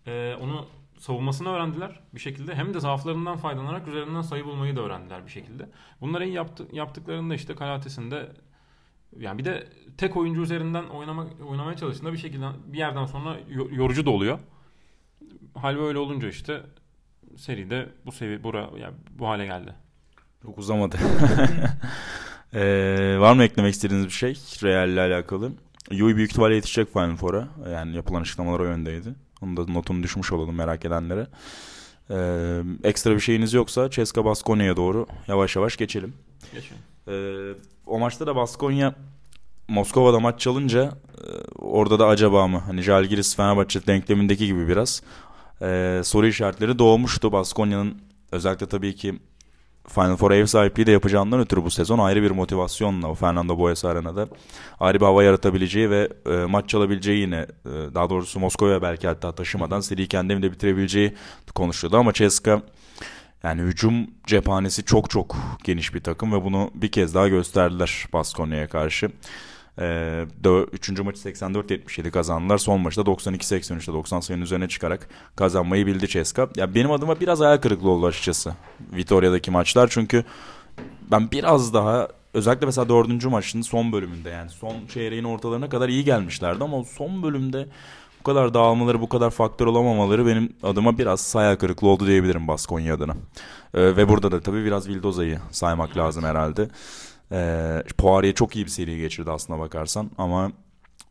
[0.07, 0.67] e, onu
[0.99, 5.69] savunmasını öğrendiler bir şekilde hem de zaaflarından faydalanarak üzerinden sayı bulmayı da öğrendiler bir şekilde.
[6.01, 8.33] Bunları iyi yaptı, yaptıklarında işte Kalates'in de
[9.19, 9.67] yani bir de
[9.99, 14.39] tek oyuncu üzerinden oynamak oynamaya çalıştığında bir şekilde bir yerden sonra yo- yorucu da oluyor.
[15.55, 16.63] Hal böyle olunca işte
[17.37, 19.75] seride bu seviye bura yani bu hale geldi.
[20.43, 20.97] Çok uzamadı.
[22.57, 25.53] Ee, var mı eklemek istediğiniz bir şey Real ile alakalı?
[25.91, 27.49] Yui büyük ihtimalle yetişecek Final Four'a.
[27.73, 29.15] Yani yapılan açıklamalar o yöndeydi.
[29.45, 31.27] Onu da notunu düşmüş olalım merak edenlere.
[32.11, 36.15] Ee, ekstra bir şeyiniz yoksa Ceska Baskonya'ya doğru yavaş yavaş geçelim.
[36.55, 36.83] Geçelim.
[37.09, 37.55] Ee,
[37.87, 38.95] o maçta da Baskonya
[39.69, 41.27] Moskova'da maç çalınca e,
[41.59, 42.59] orada da acaba mı?
[42.59, 45.03] Hani Jalgiris Fenerbahçe denklemindeki gibi biraz
[45.63, 47.33] e, soru işaretleri doğmuştu.
[47.33, 49.19] Baskonya'nın özellikle tabii ki
[49.89, 53.85] Final Four ev sahipliği de yapacağından ötürü bu sezon ayrı bir motivasyonla o Fernando Boyes
[53.85, 54.29] Arena'da
[54.81, 59.33] ayrı bir hava yaratabileceği ve e, maç çalabileceği yine e, daha doğrusu Moskova'ya belki hatta
[59.33, 61.15] taşımadan seriyi kendi evinde bitirebileceği
[61.55, 62.63] konuşuluyordu ama Ceska
[63.43, 68.69] yani hücum cephanesi çok çok geniş bir takım ve bunu bir kez daha gösterdiler Baskonya'ya
[68.69, 69.11] karşı.
[69.81, 70.27] Ee,
[70.73, 72.59] üçüncü maçı 84-77 kazandılar.
[72.59, 76.49] Son maçta 92-83'te 90 sayının üzerine çıkarak kazanmayı bildi Ceska.
[76.57, 78.55] Ya benim adıma biraz hayal kırıklığı oldu açıkçası.
[78.93, 80.25] Vitoria'daki maçlar çünkü
[81.11, 86.05] ben biraz daha özellikle mesela dördüncü maçın son bölümünde yani son çeyreğin ortalarına kadar iyi
[86.05, 87.67] gelmişlerdi ama son bölümde
[88.21, 92.95] bu kadar dağılmaları, bu kadar faktör olamamaları benim adıma biraz hayal kırıklığı oldu diyebilirim Baskonya
[92.95, 93.13] adına.
[93.75, 96.69] Ee, ve burada da tabii biraz Vildoza'yı saymak lazım herhalde.
[97.33, 100.53] Ee, Poirier çok iyi bir seri geçirdi aslına bakarsan ama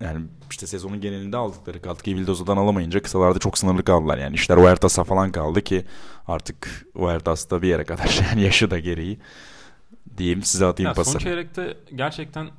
[0.02, 4.18] yani işte sezonun genelinde aldıkları katkıyı Vildoza'dan alamayınca kısalarda çok sınırlı kaldılar.
[4.18, 5.86] Yani işler Huertas'a falan kaldı ki
[6.28, 9.20] artık Huertas da bir yere kadar yani yaşı da gereği
[10.18, 11.12] diyeyim size atayım Ya pası.
[11.12, 12.50] son çeyrekte gerçekten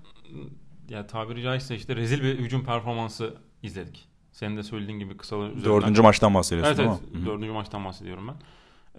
[0.89, 4.09] ya tabiri caizse işte rezil bir hücum performansı izledik.
[4.33, 5.83] Senin de söylediğin gibi kısalar üzerinden.
[5.83, 7.15] Dördüncü maçtan bahsediyorsun Evet evet.
[7.15, 7.19] mi?
[7.19, 7.27] Hı hı.
[7.27, 8.35] Dördüncü maçtan bahsediyorum ben.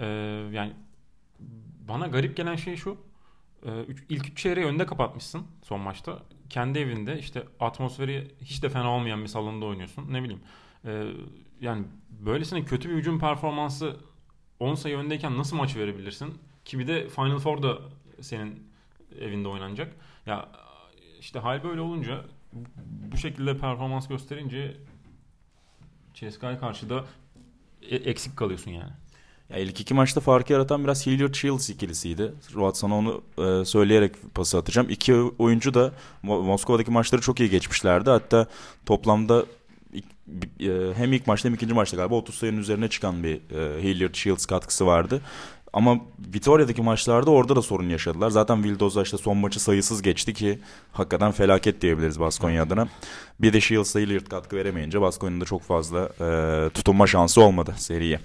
[0.03, 0.05] Ee,
[0.51, 0.73] yani
[1.87, 2.97] bana garip gelen şey şu.
[3.65, 6.19] Ee, üç, ilk üç çeyreği önde kapatmışsın son maçta.
[6.49, 10.13] Kendi evinde işte atmosferi hiç de fena olmayan bir salonda oynuyorsun.
[10.13, 10.41] Ne bileyim.
[10.85, 11.03] Ee,
[11.61, 13.97] yani böylesine kötü bir hücum performansı
[14.59, 16.33] 10 sayı öndeyken nasıl maç verebilirsin?
[16.65, 17.79] Ki bir de Final Four'da
[18.21, 18.63] senin
[19.19, 19.95] evinde oynanacak.
[20.25, 20.49] Ya
[21.19, 22.25] işte hal böyle olunca
[23.11, 24.77] bu şekilde performans gösterince
[26.13, 27.05] CSK'ya karşı da
[27.81, 28.91] e- eksik kalıyorsun yani.
[29.49, 32.33] Ya ilk iki maçta farkı yaratan biraz Hilliard Shields ikilisiydi.
[32.55, 34.87] Ruat sana onu e, söyleyerek pası atacağım.
[34.89, 35.93] İki oyuncu da
[36.23, 38.09] Mo- Moskova'daki maçları çok iyi geçmişlerdi.
[38.09, 38.47] Hatta
[38.85, 39.45] toplamda
[40.59, 44.15] e, hem ilk maçta hem ikinci maçta galiba 30 sayının üzerine çıkan bir e, Hilliard
[44.15, 45.21] Shields katkısı vardı.
[45.73, 45.97] ama
[46.33, 48.29] Vitoria'daki maçlarda orada da sorun yaşadılar.
[48.29, 50.59] Zaten Vildoz'a işte son maçı sayısız geçti ki
[50.91, 52.87] hakikaten felaket diyebiliriz Baskonya adına.
[53.41, 58.19] Bir de Shields'a Hilliard katkı veremeyince Baskonya'nın da çok fazla e, tutunma şansı olmadı seriye.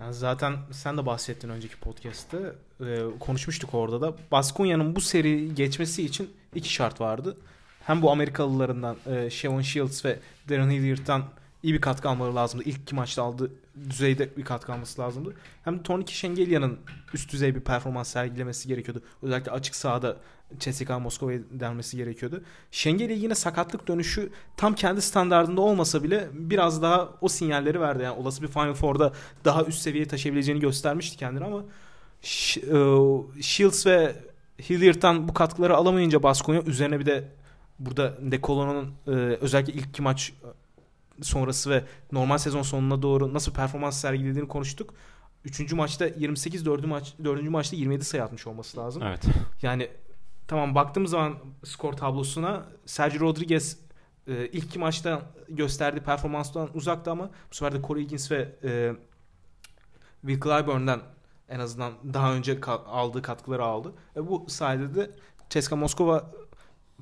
[0.00, 2.52] Yani zaten sen de bahsettin önceki podcast'te.
[2.80, 4.14] E, konuşmuştuk orada da.
[4.32, 7.36] Baskonya'nın bu seri geçmesi için iki şart vardı.
[7.80, 10.18] Hem bu Amerikalılarından e, Shevon Shields ve
[10.48, 11.24] Darren Hilliard'dan
[11.62, 12.64] iyi bir katkı almaları lazımdı.
[12.64, 13.50] İlk iki maçta aldığı
[13.90, 15.34] düzeyde bir katkı alması lazımdı.
[15.64, 16.78] Hem de Tornike Şengelya'nın
[17.14, 19.02] üst düzey bir performans sergilemesi gerekiyordu.
[19.22, 20.16] Özellikle açık sahada
[20.58, 22.42] CSKA Moskova'ya denmesi gerekiyordu.
[22.70, 28.02] Şengelya yine sakatlık dönüşü tam kendi standartında olmasa bile biraz daha o sinyalleri verdi.
[28.02, 29.12] Yani olası bir Final Four'da
[29.44, 31.62] daha üst seviyeye taşıyabileceğini göstermişti kendini ama
[32.22, 34.16] e, Shields ve
[34.70, 37.28] Hilliard'dan bu katkıları alamayınca Baskonya üzerine bir de
[37.78, 38.94] burada De Colo'nun
[39.40, 40.32] özellikle ilk iki maç
[41.22, 44.94] sonrası ve normal sezon sonuna doğru nasıl performans sergilediğini konuştuk.
[45.44, 49.02] Üçüncü maçta 28, dördüncü, maç, dördüncü maçta 27 sayı atmış olması lazım.
[49.02, 49.22] Evet.
[49.62, 49.88] Yani
[50.48, 53.78] tamam baktığım zaman skor tablosuna Sergio Rodriguez
[54.26, 58.92] e, ilk iki maçta gösterdiği performanstan uzakta ama bu sefer de Corey Higgins ve e,
[60.20, 61.02] Will Clyburn'dan
[61.48, 63.92] en azından daha önce ka- aldığı katkıları aldı.
[64.16, 65.10] Ve bu sayede de
[65.50, 66.30] CSKA Moskova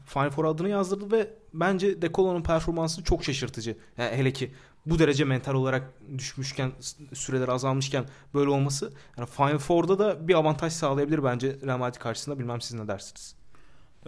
[0.07, 3.76] Final Four adını yazdırdı ve bence De Colo'nun performansı çok şaşırtıcı.
[3.99, 4.55] Yani hele ki
[4.87, 6.72] bu derece mental olarak düşmüşken
[7.14, 12.39] süreler azalmışken böyle olması yani Final Four'da da bir avantaj sağlayabilir bence Real Madrid karşısında
[12.39, 13.37] bilmem siz ne dersiniz.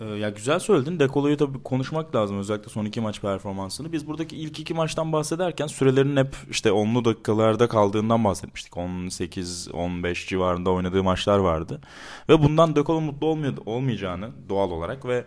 [0.01, 0.99] Ee, ya güzel söyledin.
[0.99, 3.93] Dekolo'yu tabii konuşmak lazım özellikle son iki maç performansını.
[3.93, 8.73] Biz buradaki ilk iki maçtan bahsederken sürelerin hep işte onlu dakikalarda kaldığından bahsetmiştik.
[8.73, 11.81] 18-15 civarında oynadığı maçlar vardı.
[12.29, 15.25] Ve bundan Dekolo mutlu olmuyor, olmayacağını doğal olarak ve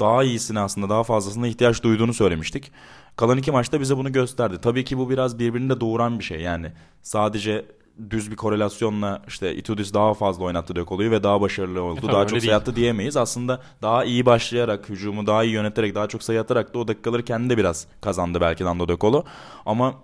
[0.00, 2.72] daha iyisine aslında daha fazlasına ihtiyaç duyduğunu söylemiştik.
[3.16, 4.58] Kalan iki maçta bize bunu gösterdi.
[4.62, 6.40] Tabii ki bu biraz birbirini de doğuran bir şey.
[6.40, 7.64] Yani sadece
[8.10, 12.00] düz bir korelasyonla işte Itudis daha fazla oynattı Dekolo'yu ve daha başarılı oldu.
[12.08, 13.16] E, daha çok sayı attı diyemeyiz.
[13.16, 17.24] Aslında daha iyi başlayarak, hücumu daha iyi yöneterek, daha çok sayı atarak da o dakikaları
[17.24, 19.24] kendi de biraz kazandı belki Nando Dekolo.
[19.66, 19.94] Ama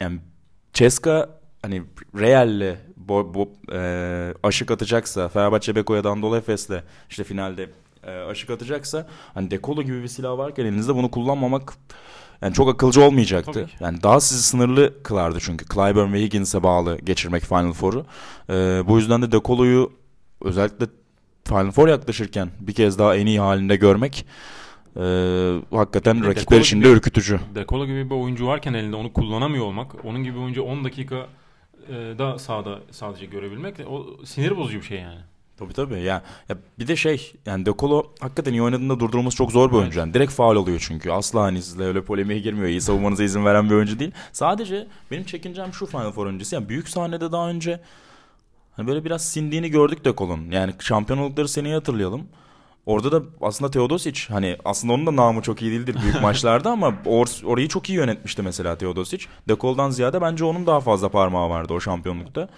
[0.00, 0.20] yani
[0.72, 1.82] Ceska hani
[2.18, 7.70] Real'le bo, bo, e, aşık atacaksa, Fenerbahçe Beko'ya Dandolo Efes'le işte finalde
[8.06, 11.74] e, aşık atacaksa hani Dekolo gibi bir silah varken elinizde bunu kullanmamak
[12.42, 13.70] yani çok akılcı olmayacaktı.
[13.80, 15.64] Yani daha sizi sınırlı kılardı çünkü.
[15.64, 18.06] Clyburn ve Higgins'e bağlı geçirmek Final Four'u.
[18.50, 19.92] Ee, bu yüzden de Dekolo'yu
[20.42, 20.86] özellikle
[21.44, 24.26] Final Four yaklaşırken bir kez daha en iyi halinde görmek
[24.96, 25.02] e,
[25.70, 27.40] hakikaten De rakipler için de ürkütücü.
[27.54, 31.26] Dekolo gibi bir oyuncu varken elinde onu kullanamıyor olmak, onun gibi bir oyuncu 10 dakika
[31.88, 35.20] e, da sahada sadece görebilmek o sinir bozucu bir şey yani.
[35.58, 35.94] Tabii tabii.
[36.02, 39.72] Ya, ya bir de şey yani De Colo hakikaten iyi oynadığında durdurması çok zor bir
[39.74, 39.80] Evet.
[39.82, 39.98] oyuncu.
[39.98, 41.10] Yani direkt faul oluyor çünkü.
[41.10, 42.68] Asla hani sizle öyle polemiğe girmiyor.
[42.68, 44.10] İyi savunmanıza izin veren bir oyuncu değil.
[44.32, 46.54] Sadece benim çekincem şu Final Four öncesi.
[46.54, 47.80] Yani büyük sahnede daha önce
[48.76, 50.50] hani böyle biraz sindiğini gördük De Colo'nun.
[50.50, 52.22] Yani şampiyon oldukları seneyi hatırlayalım.
[52.86, 56.88] Orada da aslında Teodosic hani aslında onun da namı çok iyi değildir büyük maçlarda ama
[57.06, 59.26] or- orayı çok iyi yönetmişti mesela Teodosic.
[59.48, 62.48] De Colo'dan ziyade bence onun daha fazla parmağı vardı o şampiyonlukta.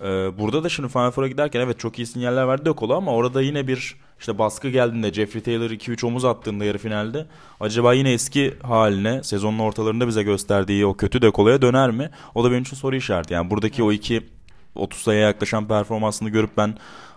[0.00, 0.04] Ee,
[0.38, 3.42] burada da şimdi Final Four'a giderken evet çok iyi sinyaller verdi De Colo ama orada
[3.42, 7.26] yine bir işte baskı geldiğinde Jeffrey Taylor 2-3 omuz attığında yarı finalde
[7.60, 12.10] acaba yine eski haline sezonun ortalarında bize gösterdiği o kötü De Colo'ya döner mi?
[12.34, 13.34] O da benim için soru işareti.
[13.34, 14.26] Yani buradaki o iki
[14.74, 16.74] 30 sayıya yaklaşan performansını görüp ben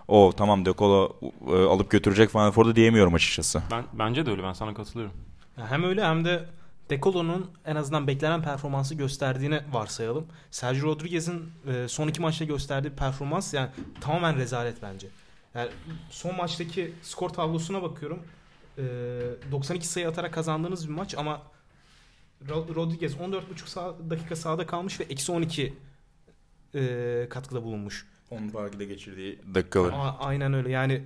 [0.08, 1.16] o tamam De Colo
[1.48, 3.62] e, alıp götürecek Final Four'da diyemiyorum açıkçası.
[3.70, 5.14] Ben bence de öyle ben sana katılıyorum.
[5.56, 6.44] Hem öyle hem de
[6.90, 10.26] Decolo'nun en azından beklenen performansı gösterdiğini varsayalım.
[10.50, 13.68] Sergio Rodriguez'in e, son iki maçta gösterdiği performans yani
[14.00, 15.08] tamamen rezalet bence.
[15.54, 15.70] Yani
[16.10, 18.22] son maçtaki skor tablosuna bakıyorum.
[18.78, 18.82] E,
[19.52, 21.42] 92 sayı atarak kazandığınız bir maç ama
[22.46, 25.74] Ro- Rodriguez 14,5 sağ, dakika sahada kalmış ve eksi 12
[26.74, 28.06] e, katkıda bulunmuş.
[28.30, 29.92] 10 farkı da geçirdiği dakikalar.
[29.92, 30.70] A- aynen öyle.
[30.70, 31.02] Yani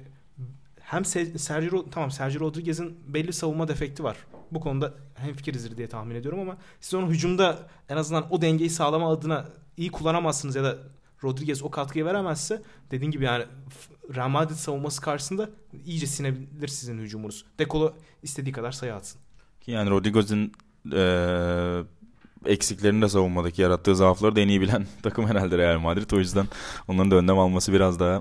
[0.93, 4.17] hem Se- Sergio tamam Sergio Rodriguez'in belli savunma defekti var.
[4.51, 9.13] Bu konuda hemfikirizdir diye tahmin ediyorum ama siz onu hücumda en azından o dengeyi sağlama
[9.13, 10.79] adına iyi kullanamazsınız ya da
[11.25, 13.45] Rodriguez o katkıyı veremezse dediğin gibi yani
[14.15, 15.51] Real Madrid savunması karşısında
[15.87, 17.45] iyice sinebilir sizin hücumunuz.
[17.59, 19.21] Dekolo istediği kadar sayı atsın.
[19.67, 20.53] Yani Rodriguez'in
[20.93, 21.85] eee
[22.47, 26.11] eksiklerini de savunmadaki yarattığı zaafları da en iyi bilen takım herhalde Real Madrid.
[26.11, 26.47] O yüzden
[26.89, 28.21] onların da önlem alması biraz daha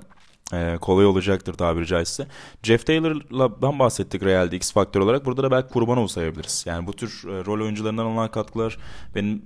[0.52, 2.26] eee, kolay olacaktır tabiri caizse.
[2.62, 5.24] Jeff Taylor'la bahsettik Real'de X faktör olarak.
[5.24, 6.64] Burada da belki Kurbanov sayabiliriz.
[6.66, 8.78] Yani bu tür e, rol oyuncularından alınan katkılar
[9.14, 9.42] benim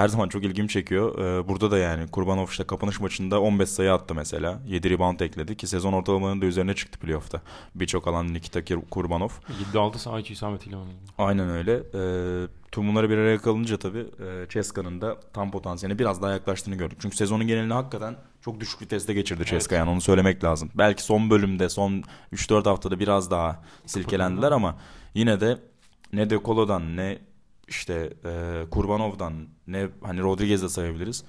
[0.00, 1.18] her zaman çok ilgimi çekiyor.
[1.18, 4.60] Ee, burada da yani Kurbanov işte kapanış maçında 15 sayı attı mesela.
[4.66, 7.40] 7 rebound ekledi ki sezon ortalamalarının da üzerine çıktı playoff'ta.
[7.74, 9.30] Birçok alan Nikita Kurbanov.
[9.74, 10.94] 7-6 saha içi isabetiyle oynadı.
[11.18, 11.82] Aynen öyle.
[11.94, 16.74] Ee, tüm bunları bir araya kalınca tabii e, Ceska'nın da tam potansiyeline biraz daha yaklaştığını
[16.74, 16.98] gördük.
[17.00, 19.50] Çünkü sezonun genelinde hakikaten çok düşük viteste geçirdi evet.
[19.50, 20.70] Ceska yani onu söylemek lazım.
[20.74, 24.76] Belki son bölümde son 3-4 haftada biraz daha silkelendiler ama
[25.14, 25.58] yine de
[26.12, 27.18] ne De Colo'dan ne
[27.68, 29.32] işte e, Kurbanov'dan
[29.66, 31.24] ne hani Rodriguez'de sayabiliriz.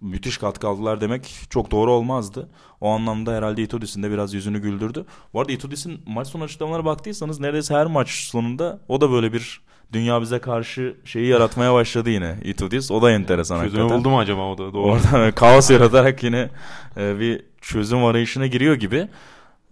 [0.00, 2.48] Müthiş katkı aldılar demek çok doğru olmazdı.
[2.80, 5.04] O anlamda herhalde Itudis'in de biraz yüzünü güldürdü.
[5.34, 9.60] Bu arada Itudis'in maç sonu açıklamalara baktıysanız neredeyse her maç sonunda o da böyle bir
[9.92, 12.90] dünya bize karşı şeyi yaratmaya başladı yine Itudis.
[12.90, 14.72] O da enteresan Çözümü buldu mu acaba o da?
[14.72, 14.92] Doğru.
[14.92, 16.50] Orada kaos yaratarak yine
[16.96, 19.08] e, bir çözüm arayışına giriyor gibi.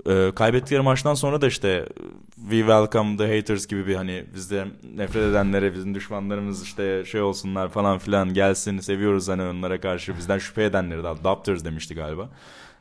[0.06, 1.86] E, kaybettikleri maçtan sonra da işte
[2.40, 7.68] we welcome the haters gibi bir hani bizde nefret edenlere bizim düşmanlarımız işte şey olsunlar
[7.68, 12.28] falan filan gelsin seviyoruz hani onlara karşı bizden şüphe edenleri daha adopters demişti galiba.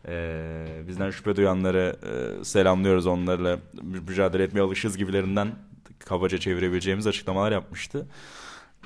[0.08, 5.48] Ee, bizden şüphe duyanları e, selamlıyoruz onlarla mücadele etmeye alışız gibilerinden
[6.00, 8.08] kabaca çevirebileceğimiz açıklamalar yapmıştı.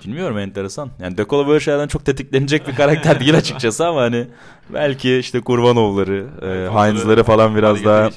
[0.05, 0.89] Bilmiyorum enteresan.
[0.99, 4.27] Yani Dekola böyle şeylerden çok tetiklenecek bir karakter değil açıkçası ama hani
[4.73, 8.09] belki işte Kurbanovları, e, Heinz'ları falan biraz daha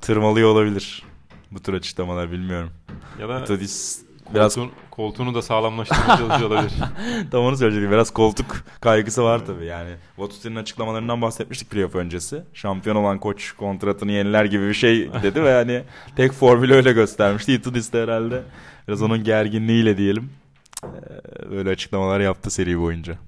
[0.00, 1.02] tırmalıyor olabilir.
[1.50, 2.70] Bu tür açıklamalar bilmiyorum.
[3.20, 4.02] Ya da Metodist
[4.34, 6.72] biraz koltuğun, koltuğunu da sağlamlaştırmaya çalışıyor olabilir.
[7.30, 7.92] Tam onu söyleyecektim.
[7.92, 9.90] Biraz koltuk kaygısı var tabii yani.
[10.18, 12.42] Vatutin'in açıklamalarından bahsetmiştik playoff öncesi.
[12.54, 15.82] Şampiyon olan koç kontratını yeniler gibi bir şey dedi ve yani
[16.16, 17.52] tek formülü öyle göstermişti.
[17.52, 18.42] Itudis de herhalde
[18.88, 20.30] biraz onun gerginliğiyle diyelim.
[20.84, 23.18] Ee, böyle açıklamalar yaptı seri boyunca.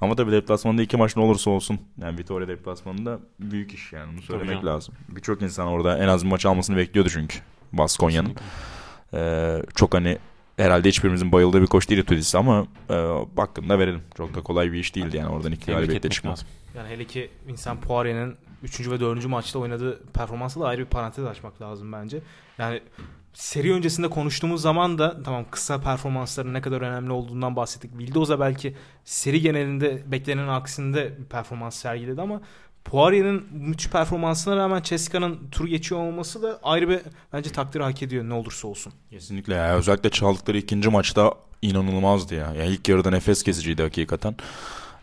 [0.00, 1.80] Ama tabii deplasmanda iki maç ne olursa olsun.
[1.98, 4.94] Yani Vitoria deplasmanında büyük iş yani bunu söylemek lazım.
[5.08, 7.38] Birçok insan orada en az bir maç almasını bekliyordu çünkü.
[7.72, 8.36] Baskonya'nın.
[9.14, 10.18] Ee, çok hani
[10.56, 12.94] herhalde hiçbirimizin bayıldığı bir koç değil Tudis ama e,
[13.36, 14.02] hakkında verelim.
[14.16, 16.38] Çok da kolay bir iş değildi yani oradan iki galibiyetle çıkmak.
[16.76, 18.90] Yani hele ki insan Poirier'in 3.
[18.90, 19.26] ve 4.
[19.26, 22.20] maçta oynadığı performansı da ayrı bir parantez açmak lazım bence.
[22.58, 22.80] Yani
[23.36, 27.98] seri öncesinde konuştuğumuz zaman da tamam kısa performansların ne kadar önemli olduğundan bahsettik.
[27.98, 32.40] Vildoza belki seri genelinde beklenen aksinde bir performans sergiledi ama
[32.84, 37.00] Poirier'in müthiş performansına rağmen Ceska'nın tur geçiyor olması da ayrı bir
[37.32, 38.92] bence takdir hak ediyor ne olursa olsun.
[39.10, 39.76] Kesinlikle ya.
[39.76, 42.54] Özellikle çaldıkları ikinci maçta inanılmazdı ya.
[42.54, 44.36] Yani ilk yarıda nefes kesiciydi hakikaten.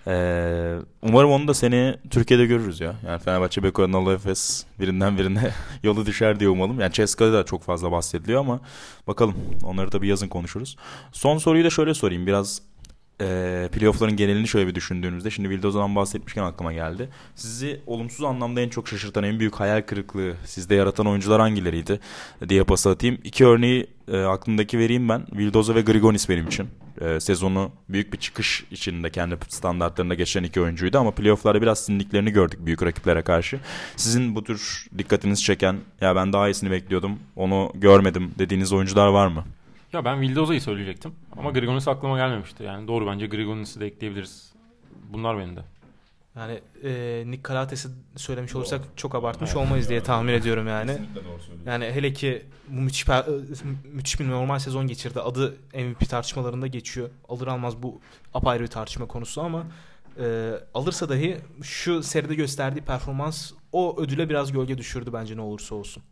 [0.07, 2.95] Ee, umarım onu da seni Türkiye'de görürüz ya.
[3.07, 5.51] Yani Fenerbahçe, Beko, Anadolu Efes birinden birine
[5.83, 6.79] yolu düşer diye umalım.
[6.79, 8.59] Yani Ceska'da da çok fazla bahsediliyor ama
[9.07, 9.35] bakalım.
[9.63, 10.77] Onları da bir yazın konuşuruz.
[11.11, 12.27] Son soruyu da şöyle sorayım.
[12.27, 12.61] Biraz
[13.23, 17.09] e, playoff'ların genelini şöyle bir düşündüğünüzde şimdi Vildoza'dan bahsetmişken aklıma geldi.
[17.35, 21.99] Sizi olumsuz anlamda en çok şaşırtan en büyük hayal kırıklığı sizde yaratan oyuncular hangileriydi
[22.49, 23.17] diye pas atayım.
[23.23, 25.25] İki örneği e, aklımdaki vereyim ben.
[25.33, 26.67] Vildoza ve Grigonis benim için.
[27.01, 32.31] E, sezonu büyük bir çıkış içinde kendi standartlarında geçen iki oyuncuydu ama playoff'larda biraz sindiklerini
[32.31, 33.59] gördük büyük rakiplere karşı.
[33.95, 39.27] Sizin bu tür dikkatinizi çeken ya ben daha iyisini bekliyordum onu görmedim dediğiniz oyuncular var
[39.27, 39.43] mı?
[39.93, 41.15] Ya ben Vildoza'yı söyleyecektim.
[41.37, 42.63] Ama Grigonis aklıma gelmemişti.
[42.63, 44.53] Yani doğru bence Grigonis'i de ekleyebiliriz.
[45.09, 45.61] Bunlar benim de.
[46.35, 50.97] Yani e, Nick Kalates'i söylemiş olursak çok abartmış evet, olmayız diye tahmin ediyorum yani.
[51.65, 53.05] Yani hele ki bu müthiş,
[53.93, 55.19] müthiş bir normal sezon geçirdi.
[55.19, 57.09] Adı MVP tartışmalarında geçiyor.
[57.29, 58.01] Alır almaz bu
[58.33, 59.63] apayrı bir tartışma konusu ama
[60.19, 65.75] e, alırsa dahi şu seride gösterdiği performans o ödüle biraz gölge düşürdü bence ne olursa
[65.75, 66.03] olsun.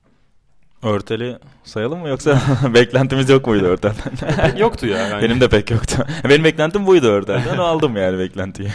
[0.83, 2.41] Örteli sayalım mı yoksa
[2.73, 4.57] beklentimiz yok muydu Örtel'den?
[4.57, 4.97] yoktu ya.
[4.97, 5.23] Yani.
[5.23, 6.05] Benim de pek yoktu.
[6.29, 7.57] Benim beklentim buydu Örtel'den.
[7.57, 8.69] aldım yani beklentiyi.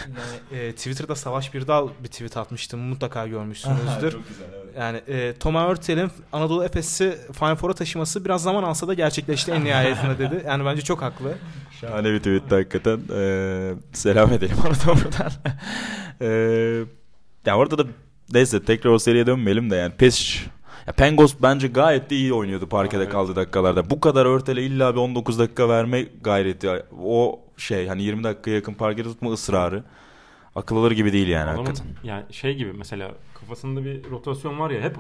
[0.53, 2.81] Yani, e, Twitter'da Savaş Birdal bir tweet atmıştım.
[2.81, 4.13] Mutlaka görmüşsünüzdür.
[4.13, 4.75] Çok güzel evet.
[4.79, 9.65] Yani e, Toma Örtel'in Anadolu Efes'i Final Four'a taşıması biraz zaman alsa da gerçekleşti en
[9.65, 10.45] nihayetinde dedi.
[10.47, 11.35] Yani bence çok haklı.
[11.81, 13.01] Şahane bir tweet hakikaten.
[13.15, 15.33] Ee, selam edelim onu da buradan.
[16.21, 16.85] ee,
[17.47, 17.85] ya orada da
[18.33, 20.41] neyse tekrar o seriye dönmeyelim de yani Pesic
[20.87, 23.13] ya Pengos bence gayet de iyi oynuyordu parkede evet.
[23.13, 23.91] kaldığı dakikalarda.
[23.91, 26.69] Bu kadar örtele illa bir 19 dakika verme gayreti.
[27.03, 29.85] O şey hani 20 dakika yakın parkede tutma ısrarı.
[30.55, 31.93] Akıl alır gibi değil yani Adamın, hakikaten.
[32.05, 34.97] Yani şey gibi mesela kafasında bir rotasyon var ya hep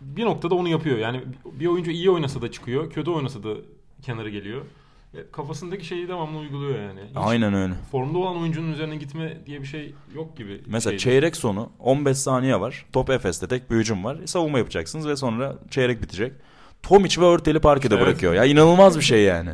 [0.00, 0.98] bir noktada onu yapıyor.
[0.98, 3.54] Yani bir oyuncu iyi oynasa da çıkıyor, kötü oynasa da
[4.02, 4.62] kenarı geliyor.
[5.32, 7.00] Kafasındaki şeyi devamlı uyguluyor yani.
[7.00, 7.74] Hiç Aynen öyle.
[7.90, 10.62] Formda olan oyuncunun üzerine gitme diye bir şey yok gibi.
[10.66, 11.02] Mesela şeydi.
[11.02, 12.86] çeyrek sonu 15 saniye var.
[12.92, 14.18] Top Efes'te tek bir hücum var.
[14.26, 16.32] Savunma yapacaksınız ve sonra çeyrek bitecek.
[16.82, 18.06] Tomic ve Örtel'i parkede evet.
[18.06, 18.34] bırakıyor.
[18.34, 19.50] Ya inanılmaz bir şey yani.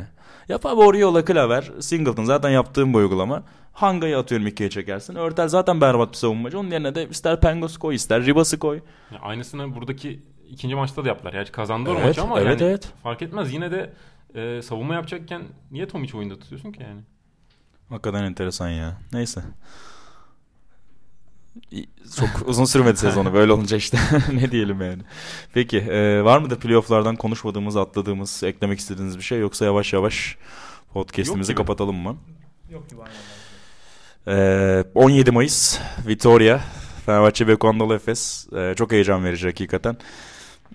[0.49, 3.43] Yap abi Oriola, Klaver, Singleton zaten yaptığım bu uygulama.
[3.73, 5.15] Hanga'yı atıyorum ikiye çekersin.
[5.15, 6.59] Örtel zaten berbat bir savunmacı.
[6.59, 8.79] Onun yerine de ister Pengos koy ister Ribas'ı koy.
[9.11, 11.33] Ya aynısını buradaki ikinci maçta da yaptılar.
[11.33, 12.91] Yani kazandı evet, maçı ama evet, yani evet.
[13.03, 13.53] fark etmez.
[13.53, 13.93] Yine de
[14.35, 17.01] e, savunma yapacakken niye Tomic oyunda tutuyorsun ki yani?
[17.89, 18.97] Hakikaten enteresan ya.
[19.13, 19.41] Neyse.
[22.17, 23.97] Çok uzun sürmedi sezonu böyle olunca işte
[24.33, 25.01] ne diyelim yani.
[25.53, 30.37] Peki e, var mı da playofflardan konuşmadığımız atladığımız eklemek istediğiniz bir şey yoksa yavaş yavaş
[30.93, 32.17] podcast'imizi kapatalım mı?
[32.71, 33.15] Yok gibi aynen.
[34.27, 36.59] E, 17 Mayıs Vitoria
[37.05, 39.97] Fenerbahçe ve Kondol Efes e, çok heyecan verici hakikaten.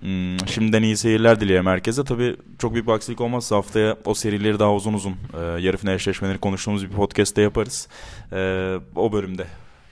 [0.05, 2.05] Hmm, şimdiden iyi seyirler dileyelim herkese.
[2.05, 5.95] Tabii çok büyük bir aksilik olmazsa haftaya o serileri daha uzun uzun e, yarı final
[5.95, 7.89] eşleşmeleri konuştuğumuz bir podcast'te yaparız.
[8.33, 9.47] E, o bölümde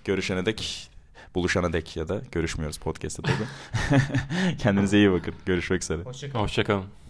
[0.05, 0.91] görüşene dek
[1.35, 3.99] buluşana dek ya da görüşmüyoruz podcast'te tabii.
[4.59, 5.35] Kendinize iyi bakın.
[5.47, 6.03] Görüşmek üzere.
[6.03, 6.43] Hoşçakalın.
[6.43, 7.02] Hoşçakalın.